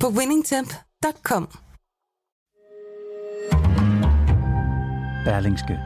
på 0.00 0.08
winningtemp.com. 0.08 1.48
Berlingske. 5.24 5.80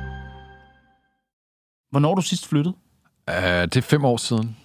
Hvornår 1.91 2.15
du 2.15 2.23
sidst 2.23 2.47
flyttet? 2.47 2.75
Uh, 3.29 3.35
det 3.35 3.77
er 3.77 3.83
fem 3.83 4.05
år 4.05 4.16
siden, 4.16 4.57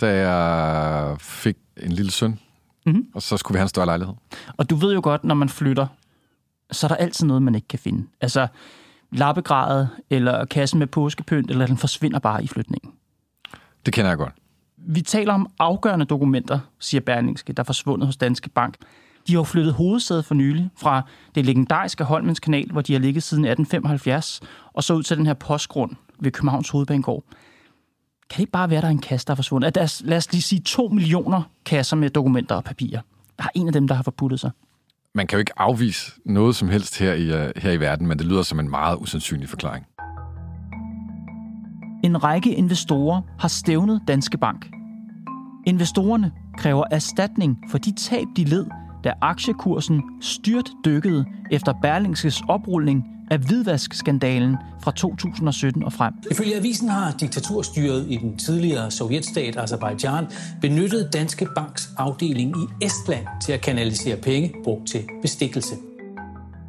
da 0.00 0.28
jeg 0.28 1.20
fik 1.20 1.56
en 1.76 1.92
lille 1.92 2.10
søn, 2.10 2.40
mm-hmm. 2.86 3.06
og 3.14 3.22
så 3.22 3.36
skulle 3.36 3.54
vi 3.54 3.58
have 3.58 3.64
en 3.64 3.68
større 3.68 3.86
lejlighed. 3.86 4.14
Og 4.56 4.70
du 4.70 4.76
ved 4.76 4.94
jo 4.94 5.00
godt, 5.02 5.24
når 5.24 5.34
man 5.34 5.48
flytter, 5.48 5.86
så 6.70 6.86
er 6.86 6.88
der 6.88 6.96
altid 6.96 7.26
noget, 7.26 7.42
man 7.42 7.54
ikke 7.54 7.68
kan 7.68 7.78
finde. 7.78 8.06
Altså 8.20 8.46
lappegradet, 9.12 9.88
eller 10.10 10.44
kassen 10.44 10.78
med 10.78 10.86
påskepynt, 10.86 11.50
eller 11.50 11.66
den 11.66 11.76
forsvinder 11.76 12.18
bare 12.18 12.44
i 12.44 12.46
flytningen. 12.46 12.92
Det 13.86 13.94
kender 13.94 14.10
jeg 14.10 14.18
godt. 14.18 14.34
Vi 14.88 15.00
taler 15.00 15.32
om 15.34 15.50
afgørende 15.58 16.04
dokumenter, 16.04 16.58
siger 16.80 17.00
Berlingske, 17.00 17.52
der 17.52 17.62
er 17.62 17.64
forsvundet 17.64 18.06
hos 18.06 18.16
Danske 18.16 18.48
Bank. 18.48 18.76
De 19.26 19.32
har 19.32 19.38
jo 19.38 19.44
flyttet 19.44 19.74
hovedsædet 19.74 20.24
for 20.24 20.34
nylig 20.34 20.70
fra 20.76 21.02
det 21.34 21.46
legendariske 21.46 22.04
Holmens 22.04 22.40
Kanal, 22.40 22.70
hvor 22.72 22.80
de 22.80 22.92
har 22.92 23.00
ligget 23.00 23.22
siden 23.22 23.44
1875, 23.44 24.40
og 24.72 24.84
så 24.84 24.94
ud 24.94 25.02
til 25.02 25.16
den 25.16 25.26
her 25.26 25.34
postgrund 25.34 25.90
ved 26.20 26.30
Københavns 26.30 26.70
Hovedbanegård. 26.70 27.24
Kan 28.30 28.36
det 28.36 28.40
ikke 28.40 28.52
bare 28.52 28.70
være, 28.70 28.80
der 28.80 28.86
er 28.86 28.90
en 28.90 28.98
kasse, 28.98 29.26
der 29.26 29.30
er 29.30 29.36
forsvundet? 29.36 29.74
Der, 29.74 30.00
lad 30.04 30.16
os 30.16 30.32
lige 30.32 30.42
sige 30.42 30.60
to 30.60 30.88
millioner 30.88 31.42
kasser 31.64 31.96
med 31.96 32.10
dokumenter 32.10 32.54
og 32.54 32.64
papirer. 32.64 33.00
Der 33.38 33.44
er 33.44 33.48
en 33.54 33.66
af 33.66 33.72
dem, 33.72 33.88
der 33.88 33.94
har 33.94 34.02
forputtet 34.02 34.40
sig. 34.40 34.50
Man 35.14 35.26
kan 35.26 35.36
jo 35.36 35.40
ikke 35.40 35.52
afvise 35.56 36.12
noget 36.24 36.56
som 36.56 36.68
helst 36.68 36.98
her 36.98 37.12
i, 37.12 37.46
uh, 37.46 37.50
her 37.56 37.72
i 37.72 37.80
verden, 37.80 38.06
men 38.06 38.18
det 38.18 38.26
lyder 38.26 38.42
som 38.42 38.60
en 38.60 38.70
meget 38.70 38.96
usandsynlig 39.00 39.48
forklaring. 39.48 39.86
En 42.04 42.24
række 42.24 42.54
investorer 42.54 43.22
har 43.38 43.48
stævnet 43.48 44.00
Danske 44.08 44.38
Bank. 44.38 44.75
Investorerne 45.66 46.32
kræver 46.58 46.84
erstatning 46.90 47.58
for 47.70 47.78
de 47.78 47.92
tab, 47.92 48.26
de 48.36 48.44
led, 48.44 48.66
da 49.04 49.12
aktiekursen 49.20 50.02
styrt 50.20 50.70
dykkede 50.84 51.24
efter 51.50 51.72
Berlingskes 51.82 52.42
oprulning 52.48 53.04
af 53.30 53.38
hvidvaskskandalen 53.38 54.56
fra 54.82 54.90
2017 54.90 55.84
og 55.84 55.92
frem. 55.92 56.14
Ifølge 56.30 56.56
avisen 56.56 56.88
har 56.88 57.12
diktaturstyret 57.12 58.06
i 58.10 58.16
den 58.16 58.36
tidligere 58.36 58.90
sovjetstat 58.90 59.56
Azerbaijan 59.56 60.26
benyttet 60.60 61.12
Danske 61.12 61.46
Banks 61.56 61.90
afdeling 61.98 62.56
i 62.56 62.84
Estland 62.84 63.26
til 63.44 63.52
at 63.52 63.60
kanalisere 63.60 64.16
penge 64.16 64.54
brugt 64.64 64.88
til 64.88 65.00
bestikkelse. 65.22 65.74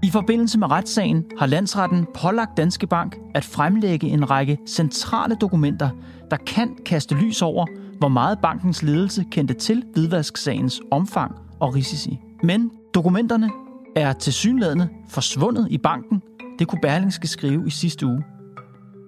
I 0.04 0.10
forbindelse 0.10 0.60
med 0.60 0.72
retssagen 0.72 1.26
har 1.40 1.46
landsretten 1.46 2.06
pålagt 2.16 2.58
Danske 2.58 2.88
Bank 2.88 3.18
at 3.36 3.44
fremlægge 3.44 4.08
en 4.08 4.30
række 4.30 4.58
centrale 4.68 5.36
dokumenter, 5.36 5.90
der 6.32 6.38
kan 6.38 6.76
kaste 6.86 7.16
lys 7.16 7.42
over, 7.42 7.66
hvor 8.00 8.08
meget 8.08 8.40
bankens 8.42 8.84
ledelse 8.84 9.26
kendte 9.32 9.54
til 9.54 9.84
hvidvasksagens 9.94 10.82
omfang 10.92 11.36
og 11.60 11.76
risici. 11.76 12.20
Men 12.44 12.72
dokumenterne 12.94 13.50
er 13.96 14.14
tilsyneladende 14.14 14.90
forsvundet 15.10 15.68
i 15.72 15.78
banken. 15.78 16.22
Det 16.60 16.68
kunne 16.68 16.82
Berlingske 16.82 17.28
skrive 17.28 17.68
i 17.68 17.70
sidste 17.70 18.06
uge. 18.06 18.24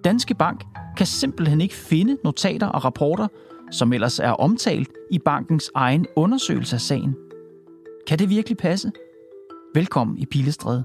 Danske 0.04 0.36
Bank 0.36 0.64
kan 0.98 1.06
simpelthen 1.06 1.62
ikke 1.62 1.76
finde 1.76 2.18
notater 2.24 2.68
og 2.68 2.86
rapporter, 2.86 3.28
som 3.72 3.94
ellers 3.94 4.20
er 4.20 4.32
omtalt 4.32 4.90
i 5.12 5.20
bankens 5.20 5.72
egen 5.76 6.06
undersøgelse 6.16 6.76
af 6.76 6.82
sagen. 6.82 7.16
Kan 8.08 8.20
det 8.20 8.30
virkelig 8.30 8.58
passe? 8.58 8.92
Velkommen 9.76 10.18
i 10.18 10.26
Pilestræde. 10.26 10.84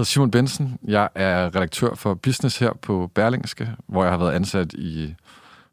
Hedder 0.00 0.08
Simon 0.08 0.30
Bensen. 0.30 0.78
Jeg 0.84 1.08
er 1.14 1.46
redaktør 1.46 1.94
for 1.94 2.14
Business 2.14 2.58
her 2.58 2.72
på 2.82 3.10
Berlingske, 3.14 3.70
hvor 3.86 4.02
jeg 4.02 4.12
har 4.12 4.18
været 4.18 4.32
ansat 4.32 4.72
i 4.72 5.14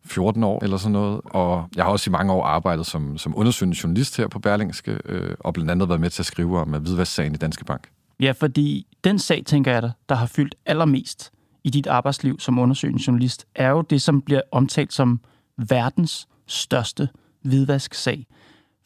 14 0.06 0.44
år 0.44 0.64
eller 0.64 0.78
sådan 0.78 0.92
noget. 0.92 1.22
Og 1.26 1.70
jeg 1.76 1.84
har 1.84 1.92
også 1.92 2.10
i 2.10 2.12
mange 2.12 2.34
år 2.34 2.44
arbejdet 2.44 2.86
som, 2.86 3.18
som 3.18 3.38
undersøgende 3.38 3.78
journalist 3.84 4.18
her 4.18 4.28
på 4.28 4.40
Berlingske, 4.40 5.00
øh, 5.06 5.36
og 5.40 5.54
blandt 5.54 5.72
andet 5.72 5.90
været 5.90 6.02
med 6.02 6.10
til 6.10 6.22
at 6.22 6.26
skrive 6.26 6.60
om 6.60 6.70
hvidvasksagen 6.70 7.34
i 7.34 7.38
Danske 7.38 7.66
Bank. 7.66 7.90
Ja, 8.20 8.32
fordi 8.32 8.88
den 9.04 9.20
sag, 9.20 9.44
tænker 9.46 9.72
jeg, 9.72 9.82
der, 9.82 9.92
der 10.10 10.16
har 10.16 10.26
fyldt 10.26 10.56
allermest 10.66 11.32
i 11.64 11.70
dit 11.70 11.88
arbejdsliv 11.88 12.40
som 12.40 12.60
undersøgende 12.60 13.04
journalist, 13.08 13.46
er 13.56 13.70
jo 13.70 13.82
det, 13.82 14.02
som 14.02 14.22
bliver 14.22 14.42
omtalt 14.52 14.94
som 14.94 15.20
verdens 15.58 16.28
største 16.48 17.10
hvidvasksag. 17.42 18.28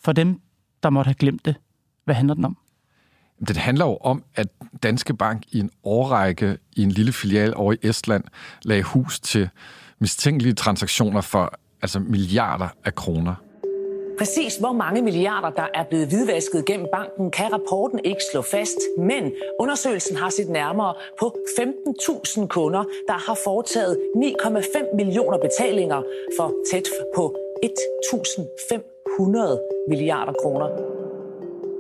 For 0.04 0.12
dem, 0.12 0.42
der 0.84 0.90
måtte 0.90 1.08
have 1.08 1.16
glemt 1.16 1.46
det, 1.46 1.56
hvad 2.06 2.16
handler 2.16 2.34
den 2.34 2.46
om? 2.46 2.58
Det 3.48 3.58
handler 3.58 3.86
jo 3.86 3.98
om, 4.02 4.24
at 4.36 4.48
Danske 4.84 5.14
Bank 5.14 5.44
i 5.52 5.60
en 5.60 5.70
årrække 5.84 6.58
i 6.76 6.84
en 6.84 6.92
lille 6.92 7.14
filial 7.14 7.54
over 7.56 7.74
i 7.74 7.78
Estland 7.84 8.24
lagde 8.64 8.84
hus 8.84 9.20
til 9.20 9.50
mistænkelige 10.00 10.54
transaktioner 10.54 11.22
for 11.22 11.54
altså 11.82 12.00
milliarder 12.00 12.68
af 12.86 12.96
kroner. 12.96 13.36
Præcis 14.18 14.58
hvor 14.58 14.72
mange 14.72 15.02
milliarder, 15.02 15.50
der 15.50 15.68
er 15.74 15.84
blevet 15.90 16.08
hvidvasket 16.08 16.66
gennem 16.66 16.88
banken, 16.94 17.32
kan 17.32 17.54
rapporten 17.54 18.00
ikke 18.06 18.22
slå 18.32 18.42
fast. 18.42 18.78
Men 18.98 19.32
undersøgelsen 19.60 20.18
har 20.18 20.30
set 20.30 20.50
nærmere 20.50 20.94
på 21.20 21.36
15.000 21.60 22.48
kunder, 22.48 22.84
der 23.08 23.18
har 23.28 23.38
foretaget 23.44 23.98
9,5 24.16 24.96
millioner 24.96 25.38
betalinger 25.38 26.02
for 26.38 26.54
tæt 26.72 26.88
på 27.16 27.36
1.500 27.66 29.88
milliarder 29.90 30.34
kroner. 30.42 31.01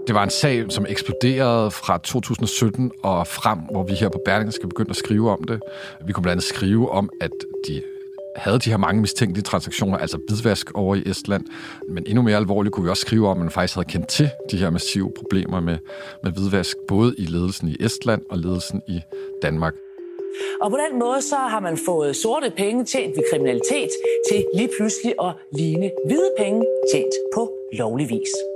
Det 0.07 0.16
var 0.16 0.23
en 0.23 0.29
sag, 0.29 0.66
som 0.69 0.85
eksploderede 0.89 1.72
fra 1.72 1.97
2017 1.97 2.91
og 3.03 3.28
frem, 3.28 3.59
hvor 3.72 3.84
vi 3.84 3.94
her 3.94 4.09
på 4.09 4.22
Berlingske 4.25 4.67
begyndte 4.67 4.89
at 4.89 4.95
skrive 4.95 5.31
om 5.31 5.44
det. 5.44 5.59
Vi 6.06 6.13
kunne 6.13 6.23
blandt 6.23 6.34
andet 6.34 6.44
skrive 6.44 6.91
om, 6.91 7.09
at 7.22 7.31
de 7.67 7.81
havde 8.35 8.59
de 8.59 8.69
her 8.69 8.78
mange 8.78 9.01
mistænkelige 9.01 9.44
transaktioner, 9.44 9.97
altså 9.97 10.17
bidvask 10.28 10.72
over 10.75 10.95
i 10.95 11.03
Estland. 11.06 11.45
Men 11.90 12.03
endnu 12.07 12.22
mere 12.22 12.38
alvorligt 12.38 12.73
kunne 12.73 12.84
vi 12.84 12.90
også 12.90 13.01
skrive 13.01 13.28
om, 13.28 13.38
at 13.38 13.44
man 13.44 13.51
faktisk 13.51 13.75
havde 13.75 13.88
kendt 13.88 14.07
til 14.07 14.29
de 14.51 14.57
her 14.57 14.69
massive 14.69 15.11
problemer 15.17 15.59
med, 15.59 15.78
med 16.23 16.31
hvidvask, 16.31 16.78
både 16.88 17.16
i 17.17 17.25
ledelsen 17.25 17.67
i 17.67 17.75
Estland 17.79 18.22
og 18.29 18.38
ledelsen 18.38 18.81
i 18.88 19.00
Danmark. 19.41 19.73
Og 20.61 20.72
på 20.72 20.78
den 20.78 21.00
måde 21.00 21.22
så 21.22 21.35
har 21.35 21.59
man 21.59 21.78
fået 21.85 22.16
sorte 22.16 22.51
penge 22.57 22.85
tjent 22.85 23.17
ved 23.17 23.23
kriminalitet 23.31 23.90
til 24.29 24.45
lige 24.56 24.69
pludselig 24.78 25.13
at 25.22 25.34
ligne 25.53 25.91
hvide 26.06 26.31
penge 26.38 26.66
tjent 26.94 27.13
på 27.35 27.51
lovlig 27.73 28.09
vis. 28.09 28.50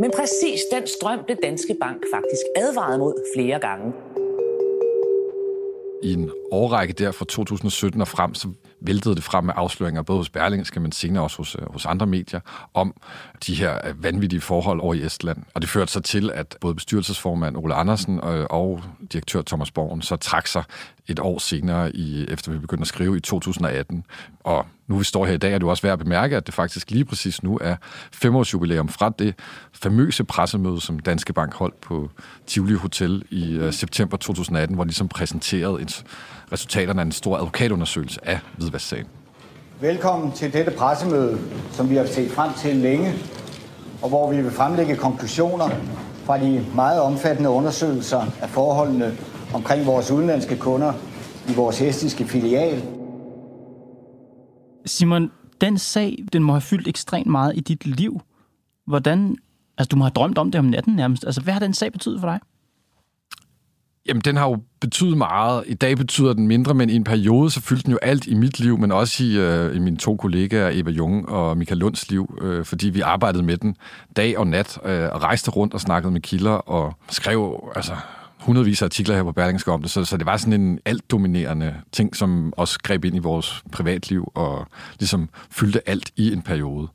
Men 0.00 0.10
præcis 0.16 0.60
den 0.72 0.86
strøm 0.86 1.24
blev 1.26 1.36
Danske 1.42 1.76
Bank 1.80 2.02
faktisk 2.14 2.46
advaret 2.56 2.98
mod 2.98 3.14
flere 3.36 3.58
gange. 3.58 3.92
I 6.02 6.12
en 6.12 6.30
årrække 6.50 6.94
der 6.94 7.10
fra 7.10 7.24
2017 7.24 8.00
og 8.00 8.08
frem, 8.08 8.34
så 8.34 8.48
væltede 8.80 9.14
det 9.14 9.24
frem 9.24 9.44
med 9.44 9.54
afsløringer, 9.56 10.02
både 10.02 10.18
hos 10.18 10.30
Berlingske, 10.30 10.80
men 10.80 10.92
senere 10.92 11.22
også 11.22 11.36
hos, 11.36 11.56
øh, 11.58 11.72
hos 11.72 11.86
andre 11.86 12.06
medier, 12.06 12.40
om 12.74 12.94
de 13.46 13.54
her 13.54 13.88
øh, 13.88 14.04
vanvittige 14.04 14.40
forhold 14.40 14.80
over 14.80 14.94
i 14.94 15.06
Estland. 15.06 15.38
Og 15.54 15.62
det 15.62 15.70
førte 15.70 15.92
så 15.92 16.00
til, 16.00 16.30
at 16.34 16.56
både 16.60 16.74
bestyrelsesformand 16.74 17.56
Ole 17.56 17.74
Andersen 17.74 18.20
og, 18.20 18.50
og 18.50 18.82
direktør 19.12 19.42
Thomas 19.42 19.70
Borgen 19.70 20.02
så 20.02 20.16
trak 20.16 20.46
sig 20.46 20.64
et 21.08 21.20
år 21.20 21.38
senere, 21.38 21.96
i, 21.96 22.26
efter 22.28 22.52
vi 22.52 22.58
begyndte 22.58 22.82
at 22.82 22.88
skrive 22.88 23.16
i 23.16 23.20
2018. 23.20 24.04
Og 24.40 24.66
nu 24.92 24.98
vi 24.98 25.04
står 25.04 25.26
her 25.26 25.32
i 25.32 25.36
dag, 25.36 25.52
er 25.52 25.58
det 25.58 25.68
også 25.68 25.82
værd 25.82 25.92
at 25.92 25.98
bemærke, 25.98 26.36
at 26.36 26.46
det 26.46 26.54
faktisk 26.54 26.90
lige 26.90 27.04
præcis 27.04 27.42
nu 27.42 27.58
er 27.60 27.76
femårsjubilæum 28.12 28.88
fra 28.88 29.12
det 29.18 29.34
famøse 29.72 30.24
pressemøde, 30.24 30.80
som 30.80 30.98
Danske 30.98 31.32
Bank 31.32 31.54
holdt 31.54 31.80
på 31.80 32.10
Tivoli 32.46 32.74
Hotel 32.74 33.22
i 33.30 33.58
uh, 33.58 33.72
september 33.72 34.16
2018, 34.16 34.74
hvor 34.74 34.84
de 34.84 34.88
ligesom 34.88 35.08
præsenterede 35.08 35.82
et, 35.82 36.04
resultaterne 36.52 37.00
af 37.00 37.04
en 37.04 37.12
stor 37.12 37.36
advokatundersøgelse 37.36 38.20
af 38.22 38.38
hvidvasksagen. 38.56 39.06
Velkommen 39.80 40.32
til 40.32 40.52
dette 40.52 40.70
pressemøde, 40.70 41.38
som 41.72 41.90
vi 41.90 41.96
har 41.96 42.06
set 42.06 42.30
frem 42.30 42.50
til 42.54 42.76
længe, 42.76 43.14
og 44.02 44.08
hvor 44.08 44.32
vi 44.32 44.42
vil 44.42 44.50
fremlægge 44.50 44.96
konklusioner 44.96 45.68
fra 46.24 46.38
de 46.38 46.66
meget 46.74 47.00
omfattende 47.00 47.50
undersøgelser 47.50 48.26
af 48.42 48.48
forholdene 48.48 49.16
omkring 49.54 49.86
vores 49.86 50.10
udenlandske 50.10 50.56
kunder 50.56 50.92
i 51.48 51.54
vores 51.54 51.78
hestiske 51.78 52.24
filial. 52.24 53.01
Simon, 54.86 55.30
den 55.60 55.78
sag, 55.78 56.24
den 56.32 56.42
må 56.42 56.52
have 56.52 56.60
fyldt 56.60 56.88
ekstremt 56.88 57.26
meget 57.26 57.52
i 57.56 57.60
dit 57.60 57.86
liv. 57.86 58.20
Hvordan, 58.86 59.36
altså 59.78 59.88
du 59.88 59.96
må 59.96 60.04
have 60.04 60.10
drømt 60.10 60.38
om 60.38 60.50
det 60.50 60.58
om 60.58 60.64
natten 60.64 60.96
nærmest. 60.96 61.24
Altså, 61.24 61.40
hvad 61.40 61.52
har 61.52 61.60
den 61.60 61.74
sag 61.74 61.92
betydet 61.92 62.20
for 62.20 62.28
dig? 62.28 62.40
Jamen, 64.06 64.20
den 64.20 64.36
har 64.36 64.48
jo 64.48 64.58
betydet 64.80 65.16
meget. 65.16 65.64
I 65.66 65.74
dag 65.74 65.96
betyder 65.96 66.32
den 66.32 66.48
mindre, 66.48 66.74
men 66.74 66.90
i 66.90 66.94
en 66.94 67.04
periode, 67.04 67.50
så 67.50 67.60
fyldte 67.60 67.84
den 67.84 67.92
jo 67.92 67.98
alt 68.02 68.26
i 68.26 68.34
mit 68.34 68.60
liv, 68.60 68.78
men 68.78 68.92
også 68.92 69.24
i, 69.24 69.38
øh, 69.38 69.76
i 69.76 69.78
mine 69.78 69.96
to 69.96 70.16
kollegaer, 70.16 70.70
Eva 70.72 70.90
Jung 70.90 71.28
og 71.28 71.56
Michael 71.56 71.78
Lunds 71.78 72.10
liv, 72.10 72.38
øh, 72.40 72.64
fordi 72.64 72.88
vi 72.88 73.00
arbejdede 73.00 73.42
med 73.42 73.56
den 73.56 73.76
dag 74.16 74.38
og 74.38 74.46
nat, 74.46 74.78
øh, 74.84 75.08
og 75.12 75.22
rejste 75.22 75.50
rundt 75.50 75.74
og 75.74 75.80
snakkede 75.80 76.12
med 76.12 76.20
kilder, 76.20 76.50
og 76.50 76.94
skrev 77.10 77.70
altså, 77.76 77.92
hundredvis 78.42 78.82
af 78.82 78.86
artikler 78.86 79.14
her 79.14 79.22
på 79.22 79.32
Berlingske 79.32 79.72
om 79.72 79.82
det, 79.82 79.90
så, 79.90 80.04
så 80.04 80.16
det 80.16 80.26
var 80.26 80.36
sådan 80.36 80.60
en 80.60 80.78
altdominerende 80.84 81.74
ting, 81.92 82.16
som 82.16 82.52
også 82.56 82.78
greb 82.82 83.04
ind 83.04 83.16
i 83.16 83.18
vores 83.18 83.62
privatliv, 83.72 84.32
og 84.34 84.66
ligesom 84.98 85.28
fyldte 85.50 85.88
alt 85.88 86.10
i 86.16 86.32
en 86.32 86.42
periode. 86.42 86.88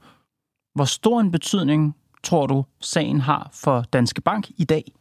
Hvor 0.75 0.85
stor 0.85 1.19
en 1.19 1.31
betydning 1.31 1.95
tror 2.23 2.47
du, 2.47 2.65
sagen 2.81 3.21
har 3.21 3.49
for 3.53 3.81
Danske 3.93 4.21
Bank 4.21 4.49
i 4.57 4.63
dag? 4.63 4.91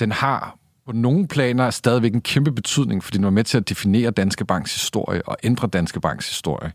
Den 0.00 0.12
har 0.12 0.58
på 0.86 0.92
nogle 0.92 1.28
planer 1.28 1.70
stadigvæk 1.70 2.14
en 2.14 2.20
kæmpe 2.20 2.52
betydning, 2.52 3.04
fordi 3.04 3.16
den 3.16 3.24
var 3.24 3.30
med 3.30 3.44
til 3.44 3.58
at 3.58 3.68
definere 3.68 4.10
Danske 4.10 4.44
Banks 4.44 4.74
historie 4.74 5.28
og 5.28 5.36
ændre 5.42 5.68
Danske 5.68 6.00
Banks 6.00 6.28
historie. 6.28 6.72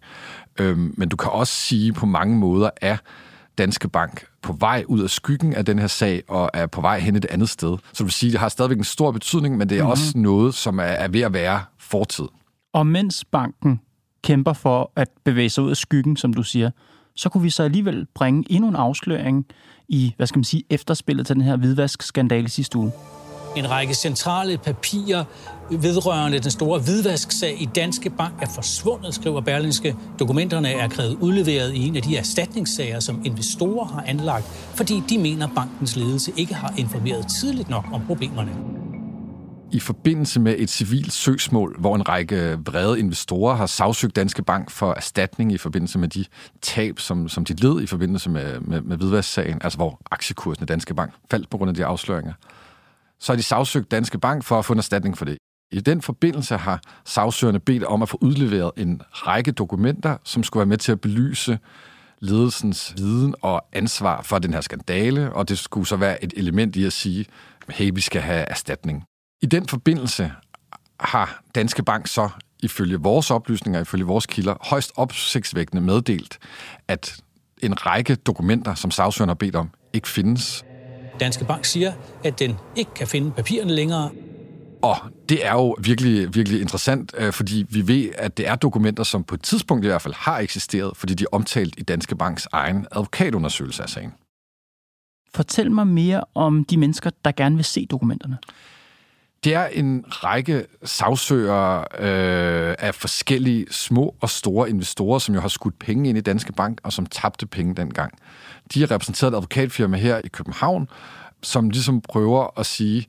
Øhm, 0.60 0.94
men 0.98 1.10
du 1.10 1.16
kan 1.16 1.32
også 1.32 1.54
sige 1.54 1.94
på 1.94 2.06
mange 2.06 2.38
måder, 2.38 2.70
at 2.78 3.00
Danske 3.58 3.90
Bank 3.90 4.26
på 4.42 4.54
vej 4.54 4.84
ud 4.88 5.02
af 5.02 5.10
skyggen 5.10 5.54
af 5.54 5.66
den 5.66 5.80
her 5.80 5.88
sag 5.88 6.24
og 6.28 6.50
er 6.54 6.68
på 6.68 6.82
vej 6.82 7.00
hen 7.00 7.16
et 7.16 7.26
andet 7.26 7.50
sted. 7.50 7.78
Så 7.94 7.98
du 8.00 8.04
vil 8.04 8.14
sige, 8.14 8.30
at 8.30 8.32
det 8.32 8.40
har 8.40 8.50
stadigvæk 8.50 8.78
en 8.78 8.84
stor 8.84 9.12
betydning, 9.12 9.58
men 9.58 9.70
det 9.70 9.78
er 9.78 9.82
mm-hmm. 9.82 9.92
også 9.92 10.12
noget, 10.16 10.54
som 10.54 10.80
er, 10.80 10.84
er 10.84 11.08
ved 11.08 11.22
at 11.22 11.34
være 11.34 11.62
fortid. 11.80 12.26
Og 12.74 12.88
mens 12.88 13.26
banken 13.26 13.80
kæmper 14.24 14.54
for 14.54 14.92
at 14.96 15.08
bevæge 15.24 15.50
sig 15.50 15.64
ud 15.64 15.70
af 15.70 15.78
skyggen, 15.78 16.18
som 16.18 16.34
du 16.34 16.44
siger, 16.44 16.72
så 17.16 17.30
kunne 17.30 17.44
vi 17.44 17.50
så 17.50 17.64
alligevel 17.64 18.08
bringe 18.16 18.44
endnu 18.50 18.70
en 18.70 18.76
afsløring 18.76 19.46
i, 19.88 20.14
hvad 20.18 20.28
skal 20.28 20.40
man 20.40 20.44
sige, 20.44 20.64
efterspillet 20.70 21.28
til 21.28 21.36
den 21.36 21.44
her 21.44 21.56
hvidvask-skandale 21.56 22.50
sidste 22.50 22.78
uge. 22.78 22.92
En 23.56 23.70
række 23.70 23.94
centrale 23.94 24.58
papirer 24.58 25.24
vedrørende 25.82 26.40
den 26.40 26.52
store 26.52 26.80
hvidvasksag 26.80 27.62
i 27.62 27.70
Danske 27.76 28.10
Bank 28.10 28.34
er 28.42 28.50
forsvundet, 28.56 29.16
skriver 29.16 29.42
Berlinske. 29.42 29.96
Dokumenterne 30.20 30.72
er 30.72 30.90
krævet 30.90 31.18
udleveret 31.22 31.74
i 31.74 31.88
en 31.88 31.96
af 31.96 32.02
de 32.02 32.18
erstatningssager, 32.18 33.00
som 33.00 33.22
investorer 33.26 33.86
har 33.86 34.04
anlagt, 34.08 34.46
fordi 34.76 35.04
de 35.10 35.18
mener, 35.18 35.48
bankens 35.56 35.96
ledelse 35.96 36.32
ikke 36.38 36.54
har 36.54 36.74
informeret 36.78 37.26
tidligt 37.40 37.70
nok 37.70 37.86
om 37.94 38.02
problemerne 38.08 38.52
i 39.74 39.80
forbindelse 39.80 40.40
med 40.40 40.56
et 40.58 40.70
civilt 40.70 41.14
søgsmål, 41.14 41.76
hvor 41.80 41.96
en 41.96 42.10
række 42.10 42.60
vrede 42.66 43.00
investorer 43.00 43.56
har 43.56 43.66
sagsøgt 43.66 44.16
Danske 44.16 44.44
Bank 44.44 44.72
for 44.72 44.94
erstatning 44.94 45.52
i 45.52 45.58
forbindelse 45.58 46.00
med 46.00 46.08
de 46.08 46.26
tab, 46.62 47.00
som, 47.00 47.30
som 47.30 47.46
de 47.46 47.54
led 47.54 47.82
i 47.82 47.86
forbindelse 47.86 48.30
med, 48.30 48.60
med, 48.60 48.82
med 48.82 48.98
hvidvasksagen, 48.98 49.60
altså 49.62 49.78
hvor 49.78 50.02
aktiekursen 50.12 50.64
i 50.64 50.66
Danske 50.66 50.94
Bank 50.94 51.14
faldt 51.32 51.50
på 51.50 51.58
grund 51.58 51.70
af 51.70 51.76
de 51.76 51.86
afsløringer. 51.86 52.34
Så 53.20 53.32
har 53.32 53.38
de 53.38 53.44
sagsøgt 53.44 53.92
Danske 53.92 54.20
Bank 54.20 54.44
for 54.44 54.60
at 54.60 54.66
få 54.66 54.74
en 54.74 54.80
erstatning 54.80 55.18
for 55.18 55.26
det. 55.26 55.38
I 55.74 55.80
den 55.80 56.02
forbindelse 56.02 56.58
har 56.58 56.82
sagsøgerne 57.06 57.60
bedt 57.60 57.84
om 57.84 58.02
at 58.02 58.10
få 58.10 58.18
udleveret 58.22 58.72
en 58.78 59.02
række 59.12 59.52
dokumenter, 59.52 60.18
som 60.24 60.44
skulle 60.44 60.62
være 60.62 60.66
med 60.66 60.78
til 60.78 60.92
at 60.92 61.02
belyse 61.02 61.60
ledelsens 62.20 62.94
viden 62.98 63.36
og 63.42 63.66
ansvar 63.74 64.22
for 64.22 64.40
den 64.40 64.54
her 64.54 64.62
skandale, 64.62 65.34
og 65.34 65.50
det 65.50 65.60
skulle 65.60 65.88
så 65.88 65.96
være 65.96 66.24
et 66.24 66.34
element 66.38 66.76
i 66.76 66.86
at 66.86 66.94
sige, 66.94 67.26
hey, 67.70 67.92
vi 67.94 68.02
skal 68.02 68.22
have 68.22 68.50
erstatning. 68.50 69.04
I 69.42 69.46
den 69.46 69.68
forbindelse 69.68 70.32
har 71.00 71.42
Danske 71.56 71.84
Bank 71.84 72.08
så 72.08 72.30
ifølge 72.60 72.98
vores 72.98 73.32
oplysninger, 73.32 73.82
ifølge 73.82 74.06
vores 74.06 74.26
kilder, 74.26 74.56
højst 74.62 74.92
opsigtsvækkende 74.96 75.82
meddelt, 75.82 76.40
at 76.88 77.18
en 77.64 77.86
række 77.86 78.16
dokumenter, 78.16 78.76
som 78.76 78.92
sagsøgerne 78.92 79.30
har 79.30 79.36
bedt 79.36 79.56
om, 79.56 79.70
ikke 79.94 80.08
findes. 80.08 80.66
Danske 81.20 81.46
Bank 81.46 81.66
siger, 81.66 81.94
at 82.24 82.40
den 82.40 82.56
ikke 82.76 82.94
kan 82.94 83.08
finde 83.08 83.32
papirerne 83.32 83.76
længere. 83.76 84.10
Og 84.84 84.98
det 85.30 85.46
er 85.46 85.52
jo 85.52 85.76
virkelig, 85.80 86.36
virkelig 86.36 86.62
interessant, 86.62 87.14
øh, 87.18 87.34
fordi 87.34 87.66
vi 87.70 87.88
ved, 87.88 88.10
at 88.18 88.38
det 88.38 88.48
er 88.48 88.56
dokumenter, 88.56 89.04
som 89.04 89.24
på 89.24 89.36
et 89.36 89.42
tidspunkt 89.42 89.86
i 89.86 89.88
hvert 89.88 90.02
fald 90.02 90.14
har 90.18 90.40
eksisteret, 90.40 90.98
fordi 90.98 91.14
de 91.14 91.24
er 91.24 91.36
omtalt 91.36 91.76
i 91.78 91.84
Danske 91.84 92.16
Banks 92.16 92.48
egen 92.52 92.86
advokatundersøgelse 92.92 93.84
af 93.84 93.90
sagen. 93.90 94.14
Fortæl 95.36 95.72
mig 95.72 95.88
mere 95.88 96.24
om 96.36 96.66
de 96.66 96.78
mennesker, 96.78 97.10
der 97.26 97.32
gerne 97.32 97.56
vil 97.56 97.66
se 97.66 97.86
dokumenterne. 97.86 98.38
Det 99.44 99.54
er 99.54 99.66
en 99.66 100.06
række 100.08 100.66
sagsøgere 100.84 101.86
øh, 102.00 102.76
af 102.80 102.96
forskellige 102.96 103.66
små 103.72 104.16
og 104.22 104.30
store 104.30 104.70
investorer, 104.70 105.20
som 105.20 105.36
jo 105.36 105.42
har 105.42 105.48
skudt 105.48 105.80
penge 105.80 106.10
ind 106.10 106.18
i 106.18 106.22
Danske 106.22 106.54
Bank, 106.54 106.80
og 106.84 106.94
som 106.94 107.06
tabte 107.06 107.46
penge 107.46 107.76
dengang. 107.76 108.14
De 108.74 108.84
er 108.84 108.92
repræsenteret 108.92 109.32
et 109.32 109.36
advokatfirma 109.36 109.98
her 109.98 110.22
i 110.24 110.28
København, 110.28 110.90
som 111.44 111.70
ligesom 111.70 112.02
prøver 112.02 112.60
at 112.60 112.66
sige, 112.66 113.08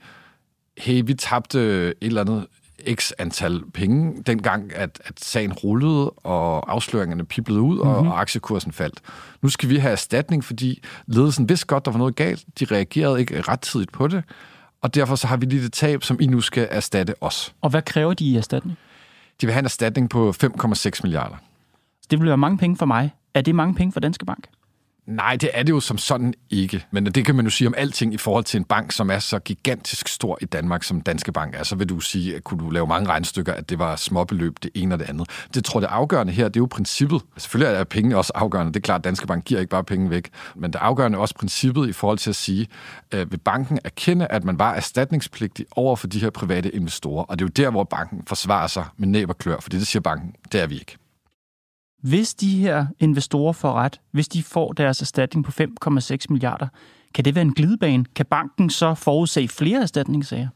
hey, 0.79 1.03
vi 1.06 1.15
tabte 1.15 1.59
et 1.88 1.94
eller 2.00 2.21
andet 2.21 2.47
x 2.94 3.12
antal 3.19 3.62
penge, 3.75 4.23
dengang 4.23 4.75
at, 4.75 5.00
at 5.05 5.21
sagen 5.21 5.53
rullede, 5.53 6.11
og 6.11 6.73
afsløringerne 6.73 7.25
piblede 7.25 7.61
ud, 7.61 7.76
mm-hmm. 7.76 7.91
og, 7.91 8.03
mhm. 8.03 8.11
og 8.11 8.21
aktiekursen 8.21 8.73
faldt. 8.73 9.00
Nu 9.43 9.49
skal 9.49 9.69
vi 9.69 9.76
have 9.76 9.93
erstatning, 9.93 10.44
fordi 10.44 10.82
ledelsen 11.06 11.49
vidste 11.49 11.67
godt, 11.67 11.85
der 11.85 11.91
var 11.91 11.99
noget 11.99 12.17
galt. 12.17 12.44
De 12.61 12.65
reagerede 12.65 13.21
ikke 13.21 13.41
rettidigt 13.41 13.93
på 13.93 14.09
det 14.09 14.25
og 14.85 14.94
derfor 14.94 15.15
så 15.15 15.26
har 15.26 15.37
vi 15.37 15.47
lige 15.47 15.62
det 15.62 15.73
tab, 15.73 16.03
som 16.03 16.21
I 16.21 16.26
nu 16.26 16.41
skal 16.41 16.69
erstatte 16.71 17.15
os. 17.20 17.55
Og 17.61 17.70
hvad 17.70 17.82
kræver 17.82 18.15
de 18.15 18.25
i 18.25 18.37
erstatning? 18.37 18.79
De 19.41 19.47
vil 19.47 19.53
have 19.53 19.59
en 19.59 19.65
erstatning 19.65 20.11
på 20.11 20.35
5,6 20.44 21.00
milliarder. 21.03 21.37
Det 22.11 22.20
vil 22.20 22.29
være 22.29 22.37
mange 22.37 22.59
penge 22.59 22.77
for 22.77 22.87
mig. 22.87 23.15
Er 23.35 23.41
det 23.41 23.55
mange 23.55 23.75
penge 23.75 23.93
for 23.93 24.00
Danske 24.00 24.25
Bank? 24.25 24.49
Nej, 25.06 25.37
det 25.37 25.51
er 25.53 25.62
det 25.62 25.73
jo 25.73 25.81
som 25.81 25.99
sådan 25.99 26.35
ikke. 26.51 26.87
Men 26.91 27.06
det 27.06 27.27
kan 27.27 27.35
man 27.35 27.45
jo 27.45 27.51
sige 27.51 27.69
om 27.69 27.75
alting 27.77 28.15
i 28.15 28.17
forhold 28.17 28.45
til 28.45 28.59
en 28.59 28.65
bank, 28.65 28.93
som 28.93 29.11
er 29.11 29.19
så 29.19 29.39
gigantisk 29.39 30.09
stor 30.09 30.39
i 30.41 30.45
Danmark, 30.45 30.83
som 30.83 31.01
Danske 31.01 31.33
Bank 31.33 31.55
er. 31.55 31.62
Så 31.62 31.77
vil 31.77 31.89
du 31.89 32.01
sige, 32.01 32.37
at 32.37 32.45
kunne 32.45 32.65
du 32.65 32.71
lave 32.71 32.87
mange 32.87 33.09
regnstykker, 33.09 33.53
at 33.53 33.71
det 33.71 33.79
var 33.79 33.97
småbeløb, 33.97 34.56
det 34.62 34.71
ene 34.75 34.95
og 34.95 34.99
det 34.99 35.09
andet. 35.09 35.29
Det 35.55 35.65
tror 35.65 35.81
jeg, 35.81 35.89
det 35.89 35.95
afgørende 35.95 36.33
her, 36.33 36.49
det 36.49 36.56
er 36.56 36.61
jo 36.61 36.69
princippet. 36.71 37.23
Selvfølgelig 37.37 37.79
er 37.79 37.85
pengene 37.85 38.17
også 38.17 38.33
afgørende. 38.35 38.73
Det 38.73 38.81
er 38.81 38.85
klart, 38.85 39.01
at 39.01 39.05
Danske 39.05 39.27
Bank 39.27 39.45
giver 39.45 39.61
ikke 39.61 39.71
bare 39.71 39.85
penge 39.85 40.11
væk. 40.11 40.31
Men 40.56 40.73
det 40.73 40.79
afgørende 40.79 41.17
er 41.17 41.21
også 41.21 41.35
princippet 41.35 41.89
i 41.89 41.93
forhold 41.93 42.19
til 42.19 42.31
at 42.31 42.37
sige, 42.37 42.67
at 43.11 43.31
vil 43.31 43.39
banken 43.39 43.79
erkende, 43.85 44.27
at 44.27 44.45
man 44.45 44.59
var 44.59 44.75
erstatningspligtig 44.75 45.67
over 45.77 45.97
for 45.97 46.06
de 46.06 46.21
her 46.21 46.31
private 46.31 46.75
investorer. 46.75 47.25
Og 47.25 47.39
det 47.39 47.45
er 47.45 47.49
jo 47.49 47.65
der, 47.65 47.71
hvor 47.71 47.85
banken 47.85 48.23
forsvarer 48.27 48.67
sig 48.67 48.85
med 48.97 49.09
næb 49.09 49.29
og 49.29 49.39
klør, 49.39 49.56
fordi 49.61 49.79
det 49.79 49.87
siger 49.87 50.01
banken, 50.01 50.35
det 50.53 50.61
er 50.61 50.67
vi 50.67 50.75
ikke. 50.75 50.97
Hvis 52.05 52.35
de 52.35 52.59
her 52.59 52.87
investorer 53.01 53.53
får 53.53 53.73
ret, 53.73 54.01
hvis 54.11 54.29
de 54.29 54.43
får 54.43 54.73
deres 54.73 55.01
erstatning 55.01 55.45
på 55.45 55.53
5,6 55.61 56.17
milliarder, 56.31 56.69
kan 57.15 57.25
det 57.25 57.35
være 57.35 57.43
en 57.43 57.55
glidebane? 57.55 58.05
Kan 58.17 58.27
banken 58.31 58.71
så 58.71 58.95
forudse 58.95 59.49
flere 59.49 59.83
erstatningssager? 59.83 60.49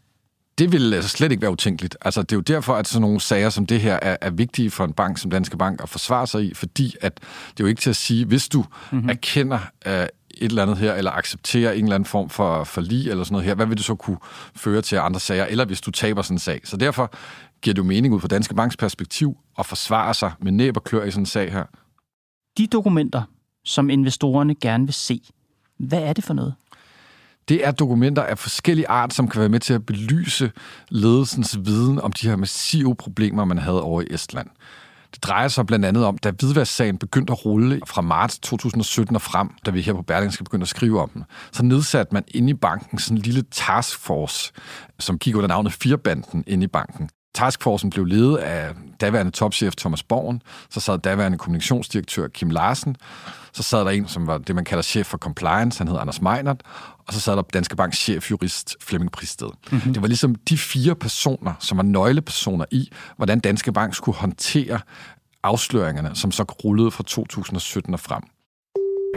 Det 0.58 0.72
vil 0.72 0.94
altså 0.94 1.10
slet 1.10 1.32
ikke 1.32 1.42
være 1.42 1.50
utænkeligt. 1.50 1.96
Altså, 2.00 2.22
det 2.22 2.32
er 2.32 2.36
jo 2.36 2.40
derfor, 2.40 2.74
at 2.74 2.88
sådan 2.88 3.00
nogle 3.00 3.20
sager 3.20 3.50
som 3.50 3.66
det 3.66 3.80
her 3.80 3.98
er, 4.02 4.16
er 4.20 4.30
vigtige 4.30 4.70
for 4.70 4.84
en 4.84 4.92
bank 4.92 5.18
som 5.18 5.30
Danske 5.30 5.56
Bank 5.56 5.82
at 5.82 5.88
forsvare 5.88 6.26
sig 6.26 6.44
i, 6.44 6.54
fordi 6.54 6.94
at 7.00 7.14
det 7.50 7.60
er 7.60 7.64
jo 7.64 7.66
ikke 7.66 7.80
til 7.80 7.90
at 7.90 7.96
sige, 7.96 8.24
hvis 8.24 8.48
du 8.48 8.64
mm-hmm. 8.90 9.08
erkender 9.08 9.58
uh, 9.86 9.92
et 9.92 10.08
eller 10.40 10.62
andet 10.62 10.78
her, 10.78 10.94
eller 10.94 11.10
accepterer 11.10 11.72
en 11.72 11.84
eller 11.84 11.94
anden 11.94 12.06
form 12.06 12.30
for, 12.30 12.64
for 12.64 12.80
lige 12.80 13.10
eller 13.10 13.24
sådan 13.24 13.32
noget 13.32 13.46
her, 13.46 13.54
hvad 13.54 13.66
vil 13.66 13.76
det 13.76 13.84
så 13.84 13.94
kunne 13.94 14.18
føre 14.54 14.82
til 14.82 14.96
andre 14.96 15.20
sager, 15.20 15.44
eller 15.44 15.64
hvis 15.64 15.80
du 15.80 15.90
taber 15.90 16.22
sådan 16.22 16.34
en 16.34 16.38
sag. 16.38 16.60
Så 16.64 16.76
derfor 16.76 17.12
giver 17.62 17.74
det 17.74 17.78
jo 17.78 17.86
mening 17.86 18.14
ud 18.14 18.20
fra 18.20 18.28
Danske 18.28 18.54
Banks 18.54 18.76
perspektiv 18.76 19.36
at 19.58 19.66
forsvare 19.66 20.14
sig 20.14 20.32
med 20.40 20.52
næb 20.52 20.76
og 20.76 20.84
klør 20.84 21.04
i 21.04 21.10
sådan 21.10 21.22
en 21.22 21.26
sag 21.26 21.52
her. 21.52 21.64
De 22.58 22.66
dokumenter, 22.66 23.22
som 23.64 23.90
investorerne 23.90 24.54
gerne 24.54 24.84
vil 24.84 24.94
se, 24.94 25.20
hvad 25.78 26.02
er 26.02 26.12
det 26.12 26.24
for 26.24 26.34
noget? 26.34 26.54
Det 27.48 27.66
er 27.66 27.70
dokumenter 27.70 28.22
af 28.22 28.38
forskellige 28.38 28.88
art, 28.88 29.14
som 29.14 29.28
kan 29.28 29.40
være 29.40 29.48
med 29.48 29.60
til 29.60 29.74
at 29.74 29.86
belyse 29.86 30.52
ledelsens 30.88 31.58
viden 31.64 32.00
om 32.00 32.12
de 32.12 32.28
her 32.28 32.36
massive 32.36 32.96
problemer, 32.96 33.44
man 33.44 33.58
havde 33.58 33.82
over 33.82 34.02
i 34.02 34.06
Estland. 34.10 34.48
Det 35.14 35.22
drejer 35.22 35.48
sig 35.48 35.66
blandt 35.66 35.84
andet 35.84 36.04
om, 36.04 36.18
da 36.18 36.30
hvidvasksagen 36.30 36.98
begyndte 36.98 37.32
at 37.32 37.44
rulle 37.44 37.80
fra 37.86 38.02
marts 38.02 38.38
2017 38.38 39.16
og 39.16 39.22
frem, 39.22 39.50
da 39.66 39.70
vi 39.70 39.80
her 39.80 39.92
på 39.92 40.02
Berlingske 40.02 40.44
begyndte 40.44 40.64
at 40.64 40.68
skrive 40.68 41.00
om 41.00 41.08
den, 41.08 41.24
så 41.52 41.62
nedsatte 41.64 42.14
man 42.14 42.24
inde 42.28 42.50
i 42.50 42.54
banken 42.54 42.98
sådan 42.98 43.16
en 43.16 43.22
lille 43.22 43.42
taskforce, 43.50 44.52
som 44.98 45.18
gik 45.18 45.36
under 45.36 45.48
navnet 45.48 45.72
Firbanden 45.72 46.44
inde 46.46 46.64
i 46.64 46.66
banken. 46.66 47.10
Taskforcen 47.38 47.90
blev 47.90 48.04
ledet 48.04 48.36
af 48.36 48.70
daværende 49.00 49.32
topchef 49.32 49.74
Thomas 49.76 50.02
Borgen, 50.02 50.42
så 50.70 50.80
sad 50.80 50.98
daværende 50.98 51.38
kommunikationsdirektør 51.38 52.28
Kim 52.28 52.50
Larsen, 52.50 52.96
så 53.52 53.62
sad 53.62 53.78
der 53.78 53.90
en, 53.90 54.08
som 54.08 54.26
var 54.26 54.38
det, 54.38 54.54
man 54.54 54.64
kalder 54.64 54.82
chef 54.82 55.06
for 55.06 55.18
compliance, 55.18 55.78
han 55.78 55.88
hed 55.88 55.98
Anders 56.00 56.22
Meinert, 56.22 56.62
og 57.06 57.14
så 57.14 57.20
sad 57.20 57.36
der 57.36 57.42
Danske 57.42 57.76
Banks 57.76 57.98
chefjurist 57.98 58.76
Flemming 58.80 59.12
Pristed. 59.12 59.46
Mm-hmm. 59.70 59.92
Det 59.92 60.02
var 60.02 60.08
ligesom 60.08 60.34
de 60.34 60.58
fire 60.58 60.94
personer, 60.94 61.52
som 61.58 61.76
var 61.76 61.84
nøglepersoner 61.84 62.64
i, 62.70 62.90
hvordan 63.16 63.40
Danske 63.40 63.72
Bank 63.72 63.94
skulle 63.94 64.18
håndtere 64.18 64.80
afsløringerne, 65.42 66.10
som 66.14 66.30
så 66.30 66.42
rullede 66.42 66.90
fra 66.90 67.02
2017 67.02 67.94
og 67.94 68.00
frem. 68.00 68.22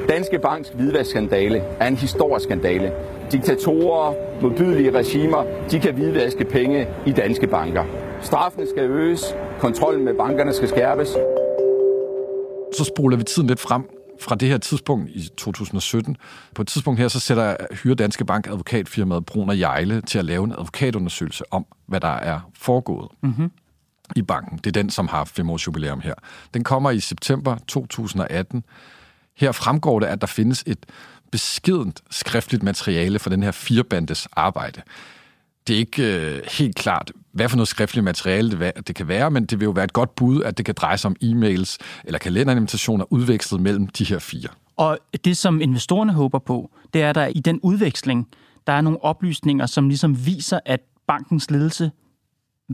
Danske 0.10 0.40
Banks 0.40 0.70
hvidvaskskandale 0.76 1.58
er 1.80 1.88
en 1.88 1.98
historisk 1.98 2.44
skandale. 2.44 2.92
Diktatorer, 3.32 4.14
modbydelige 4.42 4.92
regimer, 4.92 5.44
de 5.72 5.80
kan 5.80 5.94
hvidvaske 5.94 6.46
penge 6.46 6.88
i 7.06 7.12
danske 7.12 7.48
banker. 7.48 8.11
Straffen 8.22 8.68
skal 8.70 8.84
øges, 8.84 9.36
kontrollen 9.60 10.06
med 10.06 10.14
bankerne 10.14 10.54
skal 10.54 10.70
skærpes. 10.70 11.08
Så 12.78 12.84
spoler 12.84 13.18
vi 13.18 13.24
tiden 13.24 13.48
lidt 13.48 13.60
frem 13.60 13.90
fra 14.22 14.36
det 14.36 14.48
her 14.48 14.58
tidspunkt 14.58 15.10
i 15.10 15.30
2017, 15.38 16.18
på 16.56 16.62
et 16.62 16.68
tidspunkt 16.68 17.00
her, 17.00 17.08
så 17.08 17.20
sætter 17.20 17.56
Hyre 17.84 17.96
Danske 17.96 18.26
Bank 18.26 18.48
advokatfirmaet 18.48 19.26
Brun 19.26 19.50
og 19.50 19.60
Jejle 19.60 20.02
til 20.02 20.20
at 20.20 20.26
lave 20.26 20.44
en 20.44 20.52
advokatundersøgelse 20.52 21.44
om, 21.52 21.66
hvad 21.88 22.00
der 22.00 22.08
er 22.08 22.40
foregået. 22.56 23.08
Mm-hmm 23.22 23.52
i 24.16 24.22
banken. 24.22 24.58
Det 24.58 24.68
er 24.68 24.72
den, 24.72 24.90
som 24.90 25.08
har 25.08 25.24
fem 25.24 25.50
års 25.50 25.68
jubilæum 25.68 26.00
her. 26.00 26.14
Den 26.54 26.64
kommer 26.64 26.92
i 26.92 27.00
september 27.00 27.58
2018. 27.68 28.64
Her 29.38 29.52
fremgår 29.52 30.00
det, 30.00 30.08
at 30.08 30.22
der 30.22 30.28
findes 30.28 30.64
et 30.68 30.86
beskedent 31.32 32.02
skriftligt 32.10 32.64
materiale 32.64 33.20
for 33.20 33.30
den 33.30 33.44
her 33.44 33.52
firebandes 33.52 34.28
arbejde. 34.36 34.82
Det 35.68 35.74
er 35.74 35.78
ikke 35.78 36.04
øh, 36.04 36.42
helt 36.52 36.76
klart, 36.76 37.12
hvad 37.32 37.50
for 37.50 37.58
noget 37.58 37.68
skriftligt 37.68 38.04
materiale 38.04 38.60
det, 38.60 38.88
det 38.88 38.96
kan 38.96 39.08
være, 39.08 39.32
men 39.32 39.46
det 39.46 39.60
vil 39.60 39.66
jo 39.66 39.72
være 39.72 39.84
et 39.84 39.94
godt 39.94 40.16
bud, 40.16 40.44
at 40.44 40.58
det 40.58 40.66
kan 40.66 40.76
dreje 40.76 40.98
sig 40.98 41.10
om 41.10 41.16
e-mails 41.24 41.78
eller 42.04 42.20
kalenderinvitationer 42.20 43.14
udvekslet 43.14 43.62
mellem 43.62 43.88
de 43.88 44.04
her 44.04 44.20
fire. 44.20 44.50
Og 44.78 44.98
det, 45.26 45.38
som 45.38 45.62
investorerne 45.62 46.14
håber 46.14 46.40
på, 46.40 46.72
det 46.94 47.02
er, 47.02 47.10
at 47.10 47.16
der 47.16 47.26
i 47.28 47.40
den 47.40 47.60
udveksling, 47.64 48.28
der 48.68 48.74
er 48.74 48.82
nogle 48.82 49.04
oplysninger, 49.04 49.66
som 49.66 49.88
ligesom 49.88 50.26
viser, 50.26 50.60
at 50.66 50.80
bankens 51.08 51.52
ledelse 51.52 51.92